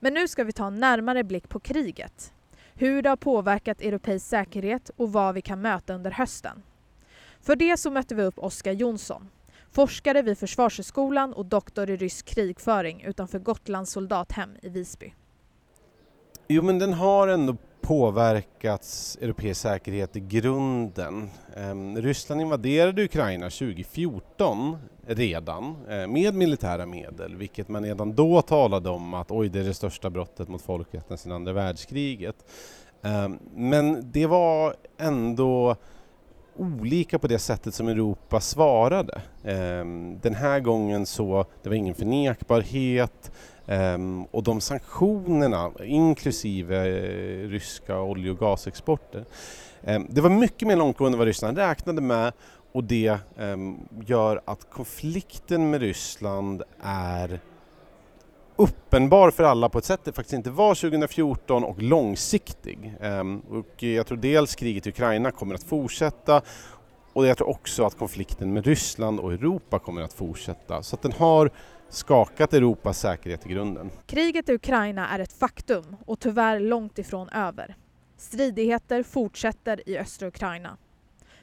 Men 0.00 0.14
nu 0.14 0.28
ska 0.28 0.44
vi 0.44 0.52
ta 0.52 0.66
en 0.66 0.80
närmare 0.80 1.24
blick 1.24 1.48
på 1.48 1.60
kriget 1.60 2.32
hur 2.74 3.02
det 3.02 3.08
har 3.08 3.16
påverkat 3.16 3.80
europeisk 3.80 4.26
säkerhet 4.26 4.90
och 4.96 5.12
vad 5.12 5.34
vi 5.34 5.40
kan 5.40 5.60
möta 5.60 5.94
under 5.94 6.10
hösten. 6.10 6.62
För 7.40 7.56
det 7.56 7.76
så 7.76 7.90
mötte 7.90 8.14
vi 8.14 8.22
upp 8.22 8.38
Oskar 8.38 8.72
Jonsson, 8.72 9.28
forskare 9.70 10.22
vid 10.22 10.38
Försvarshögskolan 10.38 11.32
och 11.32 11.46
doktor 11.46 11.90
i 11.90 11.96
rysk 11.96 12.26
krigföring 12.26 13.02
utanför 13.02 13.38
Gotlands 13.38 13.92
soldathem 13.92 14.50
i 14.62 14.68
Visby. 14.68 15.14
Jo 16.52 16.62
men 16.62 16.78
den 16.78 16.92
har 16.92 17.28
ändå 17.28 17.56
påverkats 17.80 19.18
europeisk 19.20 19.60
säkerhet 19.60 20.16
i 20.16 20.20
grunden. 20.20 21.30
Ehm, 21.56 21.96
Ryssland 21.96 22.40
invaderade 22.40 23.04
Ukraina 23.04 23.50
2014 23.50 24.76
redan 25.06 25.76
eh, 25.88 26.06
med 26.06 26.34
militära 26.34 26.86
medel, 26.86 27.36
vilket 27.36 27.68
man 27.68 27.84
redan 27.84 28.14
då 28.14 28.42
talade 28.42 28.90
om 28.90 29.14
att 29.14 29.30
oj, 29.30 29.48
det 29.48 29.60
är 29.60 29.64
det 29.64 29.74
största 29.74 30.10
brottet 30.10 30.48
mot 30.48 30.62
folkrätten 30.62 31.18
sedan 31.18 31.32
andra 31.32 31.52
världskriget. 31.52 32.36
Ehm, 33.02 33.38
men 33.54 34.10
det 34.12 34.26
var 34.26 34.74
ändå 34.98 35.76
olika 36.56 37.18
på 37.18 37.26
det 37.26 37.38
sättet 37.38 37.74
som 37.74 37.88
Europa 37.88 38.40
svarade. 38.40 39.22
Ehm, 39.44 40.18
den 40.22 40.34
här 40.34 40.60
gången 40.60 41.06
så, 41.06 41.44
det 41.62 41.68
var 41.68 41.76
ingen 41.76 41.94
förnekbarhet 41.94 43.32
Um, 43.66 44.24
och 44.24 44.42
de 44.42 44.60
sanktionerna, 44.60 45.70
inklusive 45.84 46.76
eh, 46.76 47.48
ryska 47.48 48.00
olje 48.00 48.30
och 48.30 48.38
gasexporter, 48.38 49.18
um, 49.18 49.24
ehm, 49.84 50.06
det 50.10 50.20
var 50.20 50.30
mycket 50.30 50.68
mer 50.68 50.76
långtgående 50.76 51.14
än 51.16 51.18
vad 51.18 51.26
Ryssland 51.26 51.58
räknade 51.58 52.00
med 52.00 52.32
och 52.72 52.84
det 52.84 53.18
ehm, 53.38 53.76
gör 54.06 54.40
att 54.44 54.70
konflikten 54.70 55.70
med 55.70 55.80
Ryssland 55.80 56.62
är 56.82 57.40
uppenbar 58.56 59.30
för 59.30 59.44
alla 59.44 59.68
på 59.68 59.78
ett 59.78 59.84
sätt 59.84 60.00
det 60.04 60.12
faktiskt 60.12 60.34
inte 60.34 60.50
var 60.50 60.74
2014 60.74 61.64
och 61.64 61.82
långsiktig. 61.82 62.94
Och 63.50 63.82
jag 63.82 64.06
tror 64.06 64.18
dels 64.18 64.54
kriget 64.54 64.86
i 64.86 64.90
Ukraina 64.90 65.30
kommer 65.30 65.54
att 65.54 65.62
fortsätta 65.62 66.42
och 67.12 67.26
jag 67.26 67.36
tror 67.36 67.48
också 67.48 67.84
att 67.84 67.98
konflikten 67.98 68.52
med 68.52 68.66
Ryssland 68.66 69.20
och 69.20 69.32
Europa 69.32 69.78
kommer 69.78 70.02
att 70.02 70.12
fortsätta. 70.12 70.82
Så 70.82 70.96
att 70.96 71.02
den 71.02 71.12
har 71.12 71.50
skakat 71.92 72.54
Europas 72.54 73.00
säkerhet 73.00 73.46
i 73.46 73.48
grunden. 73.48 73.90
Kriget 74.06 74.48
i 74.48 74.52
Ukraina 74.52 75.08
är 75.08 75.18
ett 75.18 75.32
faktum 75.32 75.96
och 76.06 76.20
tyvärr 76.20 76.60
långt 76.60 76.98
ifrån 76.98 77.28
över. 77.28 77.76
Stridigheter 78.16 79.02
fortsätter 79.02 79.88
i 79.88 79.98
östra 79.98 80.28
Ukraina. 80.28 80.76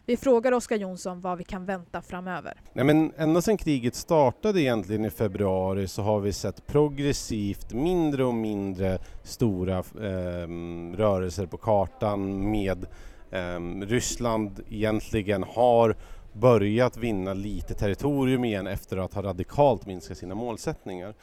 Vi 0.06 0.18
frågar 0.18 0.52
Oskar 0.52 0.76
Jonsson 0.76 1.22
vad 1.22 1.38
vi 1.38 1.44
kan 1.44 1.66
vänta 1.66 2.02
framöver. 2.02 2.62
Nej, 2.74 2.86
men 2.86 3.14
ända 3.18 3.42
sedan 3.42 3.58
kriget 3.58 3.96
startade 3.96 4.62
egentligen 4.62 5.06
i 5.06 5.10
februari 5.10 5.88
så 5.88 6.02
har 6.02 6.20
vi 6.20 6.34
sett 6.34 6.68
progressivt 6.68 7.74
mindre 7.74 8.24
och 8.24 8.34
mindre 8.34 9.00
stora 9.24 9.78
eh, 9.78 10.48
rörelser 10.96 11.46
på 11.46 11.58
kartan 11.58 12.52
med 12.52 12.86
eh, 13.32 13.60
Ryssland 13.88 14.64
egentligen 14.70 15.44
har 15.44 15.96
börjat 16.34 16.98
vinna 16.98 17.34
lite 17.34 17.74
territorium 17.74 18.46
igen 18.46 18.68
efter 18.68 18.98
att 18.98 19.14
ha 19.14 19.22
radikalt 19.22 19.86
minskat 19.86 20.18
sina 20.18 20.36
målsättningar. 20.36 21.14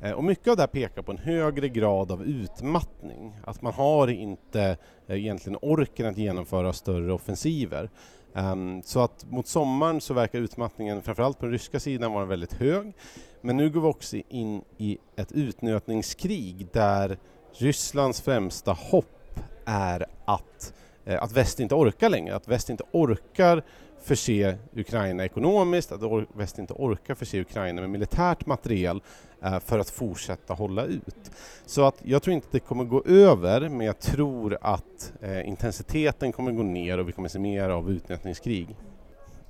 Eh, 0.00 0.12
och 0.12 0.24
mycket 0.24 0.48
av 0.48 0.56
det 0.56 0.62
här 0.62 0.66
pekar 0.66 1.02
på 1.02 1.12
en 1.12 1.18
högre 1.18 1.68
grad 1.68 2.12
av 2.12 2.24
utmattning, 2.24 3.36
att 3.44 3.62
man 3.62 3.72
har 3.72 4.08
inte 4.08 4.76
eh, 5.06 5.16
egentligen 5.16 5.58
orken 5.62 6.06
att 6.06 6.18
genomföra 6.18 6.72
större 6.72 7.12
offensiver. 7.12 7.90
Ehm, 8.34 8.82
så 8.82 9.00
att 9.00 9.26
mot 9.30 9.46
sommaren 9.46 10.00
så 10.00 10.14
verkar 10.14 10.38
utmattningen 10.38 11.02
framförallt 11.02 11.38
på 11.38 11.44
den 11.44 11.52
ryska 11.52 11.80
sidan 11.80 12.12
vara 12.12 12.24
väldigt 12.24 12.52
hög. 12.52 12.92
Men 13.40 13.56
nu 13.56 13.70
går 13.70 13.80
vi 13.80 13.86
också 13.86 14.16
in 14.28 14.62
i 14.78 14.98
ett 15.16 15.32
utnötningskrig 15.32 16.66
där 16.72 17.18
Rysslands 17.52 18.20
främsta 18.20 18.72
hopp 18.72 19.40
är 19.64 20.06
att, 20.24 20.72
eh, 20.72 20.79
Eh, 21.04 21.22
att 21.22 21.32
väst 21.32 21.60
inte 21.60 21.74
orkar 21.74 22.08
längre, 22.08 22.36
att 22.36 22.48
väst 22.48 22.70
inte 22.70 22.84
orkar 22.92 23.62
förse 24.02 24.56
Ukraina 24.76 25.24
ekonomiskt, 25.24 25.92
att 25.92 26.00
väst 26.34 26.58
inte 26.58 26.72
orkar 26.72 27.14
förse 27.14 27.40
Ukraina 27.40 27.80
med 27.80 27.90
militärt 27.90 28.46
material 28.46 29.02
eh, 29.42 29.60
för 29.60 29.78
att 29.78 29.90
fortsätta 29.90 30.54
hålla 30.54 30.84
ut. 30.84 31.30
Så 31.66 31.84
att 31.84 31.96
jag 32.02 32.22
tror 32.22 32.34
inte 32.34 32.46
att 32.46 32.52
det 32.52 32.60
kommer 32.60 32.84
gå 32.84 33.04
över, 33.04 33.68
men 33.68 33.86
jag 33.86 33.98
tror 33.98 34.58
att 34.60 35.12
eh, 35.20 35.48
intensiteten 35.48 36.32
kommer 36.32 36.52
gå 36.52 36.62
ner 36.62 36.98
och 36.98 37.08
vi 37.08 37.12
kommer 37.12 37.28
se 37.28 37.38
mer 37.38 37.68
av 37.68 37.90
utnötningskrig. 37.90 38.76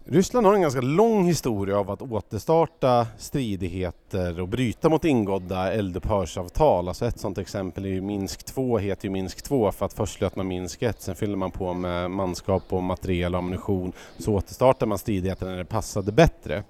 Ryssland 0.04 0.46
har 0.46 0.54
en 0.54 0.60
ganska 0.62 0.80
lång 0.80 1.24
historia 1.24 1.78
av 1.78 1.90
att 1.90 2.02
återstarta 2.02 3.06
stridigheter 3.18 4.40
och 4.40 4.48
bryta 4.48 4.88
mot 4.88 5.04
ingådda 5.04 5.72
eldupphörsavtal. 5.72 6.88
Alltså 6.88 7.06
ett 7.06 7.20
sådant 7.20 7.38
exempel 7.38 7.84
är 7.84 7.88
ju 7.88 8.00
Minsk 8.00 8.44
2 8.44 8.78
heter 8.78 9.04
ju 9.04 9.10
Minsk 9.10 9.42
2 9.42 9.72
för 9.72 9.86
att 9.86 9.92
först 9.92 10.18
slöt 10.18 10.36
man 10.36 10.48
Minsk 10.48 10.82
1, 10.82 11.02
sen 11.02 11.14
fyller 11.14 11.36
man 11.36 11.50
på 11.50 11.74
med 11.74 12.10
manskap 12.10 12.62
och 12.68 12.82
materiel 12.82 13.34
och 13.34 13.38
ammunition 13.38 13.92
så 14.18 14.34
återstartar 14.34 14.86
man 14.86 14.98
stridigheterna 14.98 15.50
när 15.50 15.58
det 15.58 15.64
passade 15.64 16.12
bättre. 16.12 16.64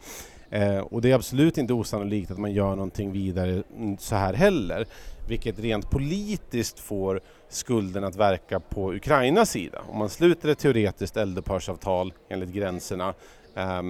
Eh, 0.50 0.78
och 0.78 1.00
det 1.02 1.10
är 1.10 1.14
absolut 1.14 1.58
inte 1.58 1.72
osannolikt 1.72 2.30
att 2.30 2.38
man 2.38 2.52
gör 2.52 2.70
någonting 2.70 3.12
vidare 3.12 3.62
mm, 3.76 3.98
så 3.98 4.14
här 4.14 4.34
heller, 4.34 4.86
vilket 5.28 5.58
rent 5.58 5.90
politiskt 5.90 6.80
får 6.80 7.20
skulden 7.48 8.04
att 8.04 8.16
verka 8.16 8.60
på 8.60 8.94
Ukrainas 8.94 9.50
sida. 9.50 9.82
Om 9.88 9.98
man 9.98 10.08
sluter 10.08 10.48
ett 10.48 10.58
teoretiskt 10.58 11.16
eldupphörsavtal 11.16 12.12
enligt 12.28 12.50
gränserna 12.50 13.14
eh, 13.54 13.82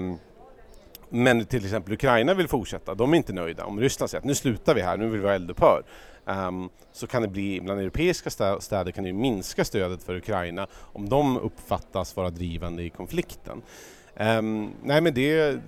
men 1.11 1.45
till 1.45 1.65
exempel 1.65 1.95
Ukraina 1.95 2.35
vill 2.35 2.49
fortsätta, 2.49 2.95
de 2.95 3.13
är 3.13 3.17
inte 3.17 3.33
nöjda. 3.33 3.65
Om 3.65 3.81
Ryssland 3.81 4.11
säger 4.11 4.21
att 4.21 4.25
nu 4.27 4.35
slutar 4.35 4.75
vi 4.75 4.81
här, 4.81 4.97
nu 4.97 5.09
vill 5.09 5.21
vi 5.21 5.27
ha 5.27 5.35
eldupphör, 5.35 5.83
um, 6.25 6.71
så 6.93 7.07
kan 7.07 7.23
det 7.23 7.29
bli, 7.29 7.61
bland 7.61 7.81
europeiska 7.81 8.31
städer 8.61 8.91
kan 8.91 9.05
det 9.05 9.13
minska 9.13 9.65
stödet 9.65 10.03
för 10.03 10.17
Ukraina 10.17 10.67
om 10.73 11.09
de 11.09 11.37
uppfattas 11.37 12.17
vara 12.17 12.31
drivande 12.31 12.83
i 12.83 12.91
konflikten. 12.91 13.63
Um, 14.17 14.75
nej 14.83 15.01
men 15.01 15.15
det 15.15 15.61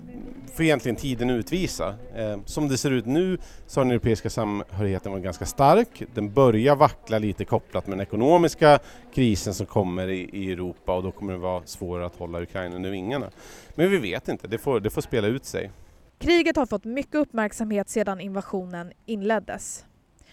får 0.53 0.65
egentligen 0.65 0.95
tiden 0.95 1.29
utvisa. 1.29 1.95
Um, 2.17 2.43
som 2.45 2.67
det 2.67 2.77
ser 2.77 2.91
ut 2.91 3.05
nu 3.05 3.37
så 3.67 3.79
har 3.79 3.85
den 3.85 3.91
europeiska 3.91 4.29
samhörigheten 4.29 5.11
varit 5.11 5.23
ganska 5.23 5.45
stark. 5.45 6.03
Den 6.13 6.33
börjar 6.33 6.75
vackla 6.75 7.19
lite 7.19 7.45
kopplat 7.45 7.87
med 7.87 7.97
den 7.97 8.07
ekonomiska 8.07 8.79
krisen 9.13 9.53
som 9.53 9.65
kommer 9.65 10.07
i, 10.07 10.29
i 10.33 10.51
Europa 10.51 10.95
och 10.95 11.03
då 11.03 11.11
kommer 11.11 11.33
det 11.33 11.39
vara 11.39 11.63
svårare 11.65 12.05
att 12.05 12.15
hålla 12.15 12.41
Ukraina 12.41 12.75
under 12.75 12.89
vingarna. 12.89 13.29
Men 13.75 13.91
vi 13.91 13.97
vet 13.97 14.27
inte, 14.27 14.47
det 14.47 14.57
får, 14.57 14.79
det 14.79 14.89
får 14.89 15.01
spela 15.01 15.27
ut 15.27 15.45
sig. 15.45 15.71
Kriget 16.19 16.55
har 16.55 16.65
fått 16.65 16.85
mycket 16.85 17.15
uppmärksamhet 17.15 17.89
sedan 17.89 18.19
invasionen 18.19 18.91
inleddes. 19.05 19.85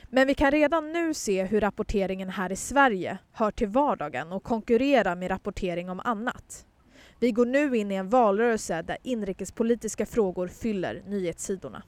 Men 0.08 0.26
vi 0.26 0.34
kan 0.34 0.50
redan 0.50 0.92
nu 0.92 1.14
se 1.14 1.44
hur 1.44 1.60
rapporteringen 1.60 2.28
här 2.28 2.52
i 2.52 2.56
Sverige 2.56 3.18
hör 3.32 3.50
till 3.50 3.68
vardagen 3.68 4.32
och 4.32 4.42
konkurrerar 4.42 5.16
med 5.16 5.30
rapportering 5.30 5.90
om 5.90 6.00
annat. 6.00 6.66
Vi 7.22 7.32
går 7.32 7.46
nu 7.46 7.76
in 7.76 7.90
i 7.90 7.94
en 7.94 8.08
valrörelse 8.08 8.82
där 8.82 8.96
inrikespolitiska 9.02 10.06
frågor 10.06 10.48
fyller 10.48 11.02
nyhetssidorna. 11.06 11.82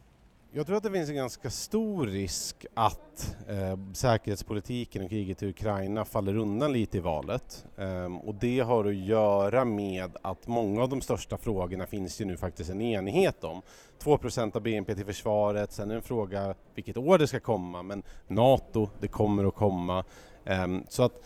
Jag 0.53 0.66
tror 0.66 0.77
att 0.77 0.83
det 0.83 0.90
finns 0.90 1.09
en 1.09 1.16
ganska 1.16 1.51
stor 1.51 2.07
risk 2.07 2.66
att 2.75 3.37
eh, 3.49 3.79
säkerhetspolitiken 3.92 5.05
och 5.05 5.11
kriget 5.11 5.42
i 5.42 5.49
Ukraina 5.49 6.05
faller 6.05 6.37
undan 6.37 6.73
lite 6.73 6.97
i 6.97 7.01
valet. 7.01 7.66
Eh, 7.77 8.16
och 8.16 8.35
det 8.35 8.61
har 8.61 8.85
att 8.85 8.95
göra 8.95 9.64
med 9.64 10.16
att 10.23 10.47
många 10.47 10.83
av 10.83 10.88
de 10.88 11.01
största 11.01 11.38
frågorna 11.38 11.87
finns 11.87 12.21
ju 12.21 12.25
nu 12.25 12.37
faktiskt 12.37 12.71
en 12.71 12.81
enighet 12.81 13.45
om. 13.45 13.62
2% 14.03 14.57
av 14.57 14.62
BNP 14.62 14.95
till 14.95 15.07
försvaret, 15.07 15.73
sen 15.73 15.90
är 15.90 15.95
det 15.95 15.99
en 15.99 16.03
fråga 16.03 16.55
vilket 16.75 16.97
år 16.97 17.18
det 17.18 17.27
ska 17.27 17.40
komma, 17.40 17.83
men 17.83 18.03
NATO, 18.29 18.88
det 19.01 19.09
kommer 19.09 19.45
att 19.45 19.55
komma. 19.55 20.05
Eh, 20.45 20.66
så 20.88 21.03
att 21.03 21.23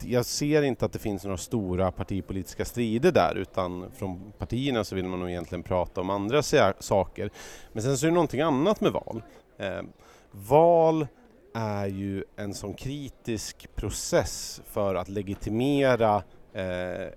jag 0.00 0.26
ser 0.26 0.62
inte 0.62 0.84
att 0.84 0.92
det 0.92 0.98
finns 0.98 1.24
några 1.24 1.36
stora 1.36 1.92
partipolitiska 1.92 2.64
strider 2.64 3.12
där 3.12 3.34
utan 3.36 3.90
från 3.90 4.32
partierna 4.38 4.84
så 4.84 4.94
vill 4.94 5.04
man 5.04 5.20
nog 5.20 5.30
egentligen 5.30 5.62
prata 5.62 6.00
om 6.00 6.10
andra 6.10 6.42
saker. 6.78 7.30
Men 7.72 7.82
sen 7.82 7.98
så 7.98 8.06
är 8.06 8.08
det 8.08 8.14
någonting 8.14 8.40
annat 8.40 8.80
med 8.80 8.92
val. 8.92 9.22
Eh, 9.58 9.82
val 10.30 11.06
är 11.54 11.86
ju 11.86 12.24
en 12.36 12.54
sån 12.54 12.74
kritisk 12.74 13.74
process 13.74 14.62
för 14.66 14.94
att 14.94 15.08
legitimera 15.08 16.22
eh, 16.52 17.08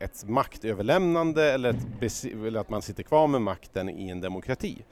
ett 0.00 0.24
maktöverlämnande 0.24 1.52
eller, 1.52 1.70
ett, 2.00 2.24
eller 2.24 2.60
att 2.60 2.70
man 2.70 2.82
sitter 2.82 3.02
kvar 3.02 3.26
med 3.26 3.42
makten 3.42 3.88
i 3.88 4.08
en 4.08 4.20
demokrati. 4.20 4.84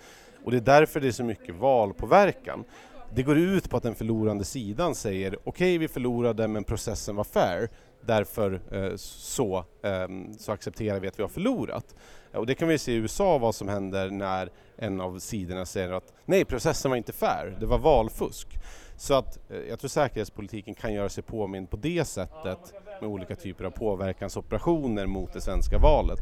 Och 0.44 0.50
det 0.50 0.56
är 0.56 0.60
därför 0.60 1.00
det 1.00 1.06
är 1.06 1.12
så 1.12 1.24
mycket 1.24 1.54
valpåverkan. 1.54 2.64
Det 3.14 3.22
går 3.22 3.38
ut 3.38 3.70
på 3.70 3.76
att 3.76 3.82
den 3.82 3.94
förlorande 3.94 4.44
sidan 4.44 4.94
säger 4.94 5.34
okej, 5.34 5.40
okay, 5.44 5.78
vi 5.78 5.88
förlorade 5.88 6.48
men 6.48 6.64
processen 6.64 7.16
var 7.16 7.24
fair, 7.24 7.68
därför 8.00 8.60
eh, 8.70 8.96
så, 8.96 9.64
eh, 9.82 10.08
så 10.38 10.52
accepterar 10.52 11.00
vi 11.00 11.08
att 11.08 11.18
vi 11.18 11.22
har 11.22 11.28
förlorat. 11.28 11.94
Och 12.32 12.46
det 12.46 12.54
kan 12.54 12.68
vi 12.68 12.78
se 12.78 12.92
i 12.92 12.94
USA 12.94 13.38
vad 13.38 13.54
som 13.54 13.68
händer 13.68 14.10
när 14.10 14.50
en 14.76 15.00
av 15.00 15.18
sidorna 15.18 15.66
säger 15.66 15.92
att 15.92 16.12
nej, 16.24 16.44
processen 16.44 16.90
var 16.90 16.96
inte 16.96 17.12
fair, 17.12 17.56
det 17.60 17.66
var 17.66 17.78
valfusk. 17.78 18.48
Så 18.96 19.14
att 19.14 19.50
eh, 19.50 19.58
jag 19.58 19.78
tror 19.78 19.88
säkerhetspolitiken 19.88 20.74
kan 20.74 20.94
göra 20.94 21.08
sig 21.08 21.22
påmind 21.24 21.70
på 21.70 21.76
det 21.76 22.04
sättet 22.04 22.74
med 23.00 23.10
olika 23.10 23.36
typer 23.36 23.64
av 23.64 23.70
påverkansoperationer 23.70 25.06
mot 25.06 25.32
det 25.32 25.40
svenska 25.40 25.78
valet. 25.78 26.20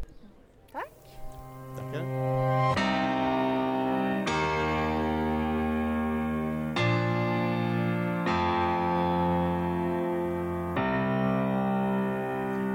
Tack! 0.71 0.91
Tackar. 1.77 3.32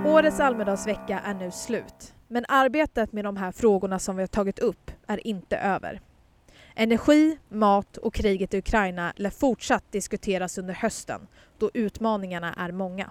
Årets 0.09 0.41
Almedalsvecka 0.41 1.21
är 1.25 1.35
nu 1.35 1.51
slut, 1.51 2.15
men 2.29 2.45
arbetet 2.49 3.13
med 3.13 3.25
de 3.25 3.37
här 3.37 3.53
frågorna 3.53 3.99
som 3.99 4.17
vi 4.17 4.23
har 4.23 4.27
tagit 4.27 4.59
upp 4.59 4.91
är 5.07 5.27
inte 5.27 5.57
över. 5.57 6.01
Energi, 6.75 7.39
mat 7.49 7.97
och 7.97 8.15
kriget 8.15 8.55
i 8.55 8.59
Ukraina 8.59 9.13
lär 9.17 9.31
fortsatt 9.31 9.93
diskuteras 9.93 10.59
under 10.59 10.75
hösten 10.75 11.27
då 11.59 11.71
utmaningarna 11.75 12.55
är 12.55 12.73
många. 12.73 13.11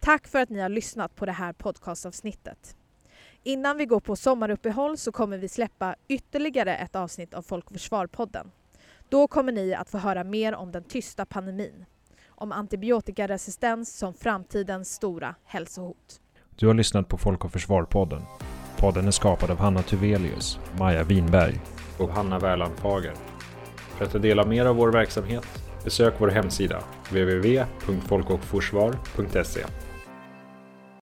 Tack 0.00 0.28
för 0.28 0.38
att 0.38 0.48
ni 0.48 0.60
har 0.60 0.68
lyssnat 0.68 1.14
på 1.16 1.26
det 1.26 1.32
här 1.32 1.52
podcastavsnittet. 1.52 2.76
Innan 3.42 3.76
vi 3.76 3.86
går 3.86 4.00
på 4.00 4.16
sommaruppehåll 4.16 4.98
så 4.98 5.12
kommer 5.12 5.38
vi 5.38 5.48
släppa 5.48 5.96
ytterligare 6.08 6.76
ett 6.76 6.96
avsnitt 6.96 7.34
av 7.34 7.42
Folk 7.42 7.66
och 7.66 7.72
Försvar-podden. 7.72 8.50
Då 9.08 9.26
kommer 9.26 9.52
ni 9.52 9.74
att 9.74 9.90
få 9.90 9.98
höra 9.98 10.24
mer 10.24 10.54
om 10.54 10.72
den 10.72 10.84
tysta 10.84 11.26
pandemin. 11.26 11.84
Om 12.42 12.52
antibiotikaresistens 12.52 13.98
som 13.98 14.14
framtidens 14.14 14.94
stora 14.94 15.34
hälsohot. 15.44 16.20
Du 16.56 16.66
har 16.66 16.74
lyssnat 16.74 17.08
på 17.08 17.18
Folk 17.18 17.44
och 17.44 17.52
Försvar-podden. 17.52 18.22
Podden 18.76 19.06
är 19.06 19.10
skapad 19.10 19.50
av 19.50 19.58
Hanna 19.58 19.82
Tuvelius, 19.82 20.58
Maja 20.78 21.02
Winberg 21.02 21.60
och 21.98 22.08
Hanna 22.08 22.38
Wärland 22.38 22.78
Fager. 22.78 23.14
För 23.96 24.04
att 24.04 24.12
ta 24.12 24.18
del 24.18 24.38
av 24.38 24.48
mer 24.48 24.66
av 24.66 24.76
vår 24.76 24.92
verksamhet, 24.92 25.46
besök 25.84 26.14
vår 26.18 26.28
hemsida 26.28 26.82
www.folkochforsvar.se 27.10 29.64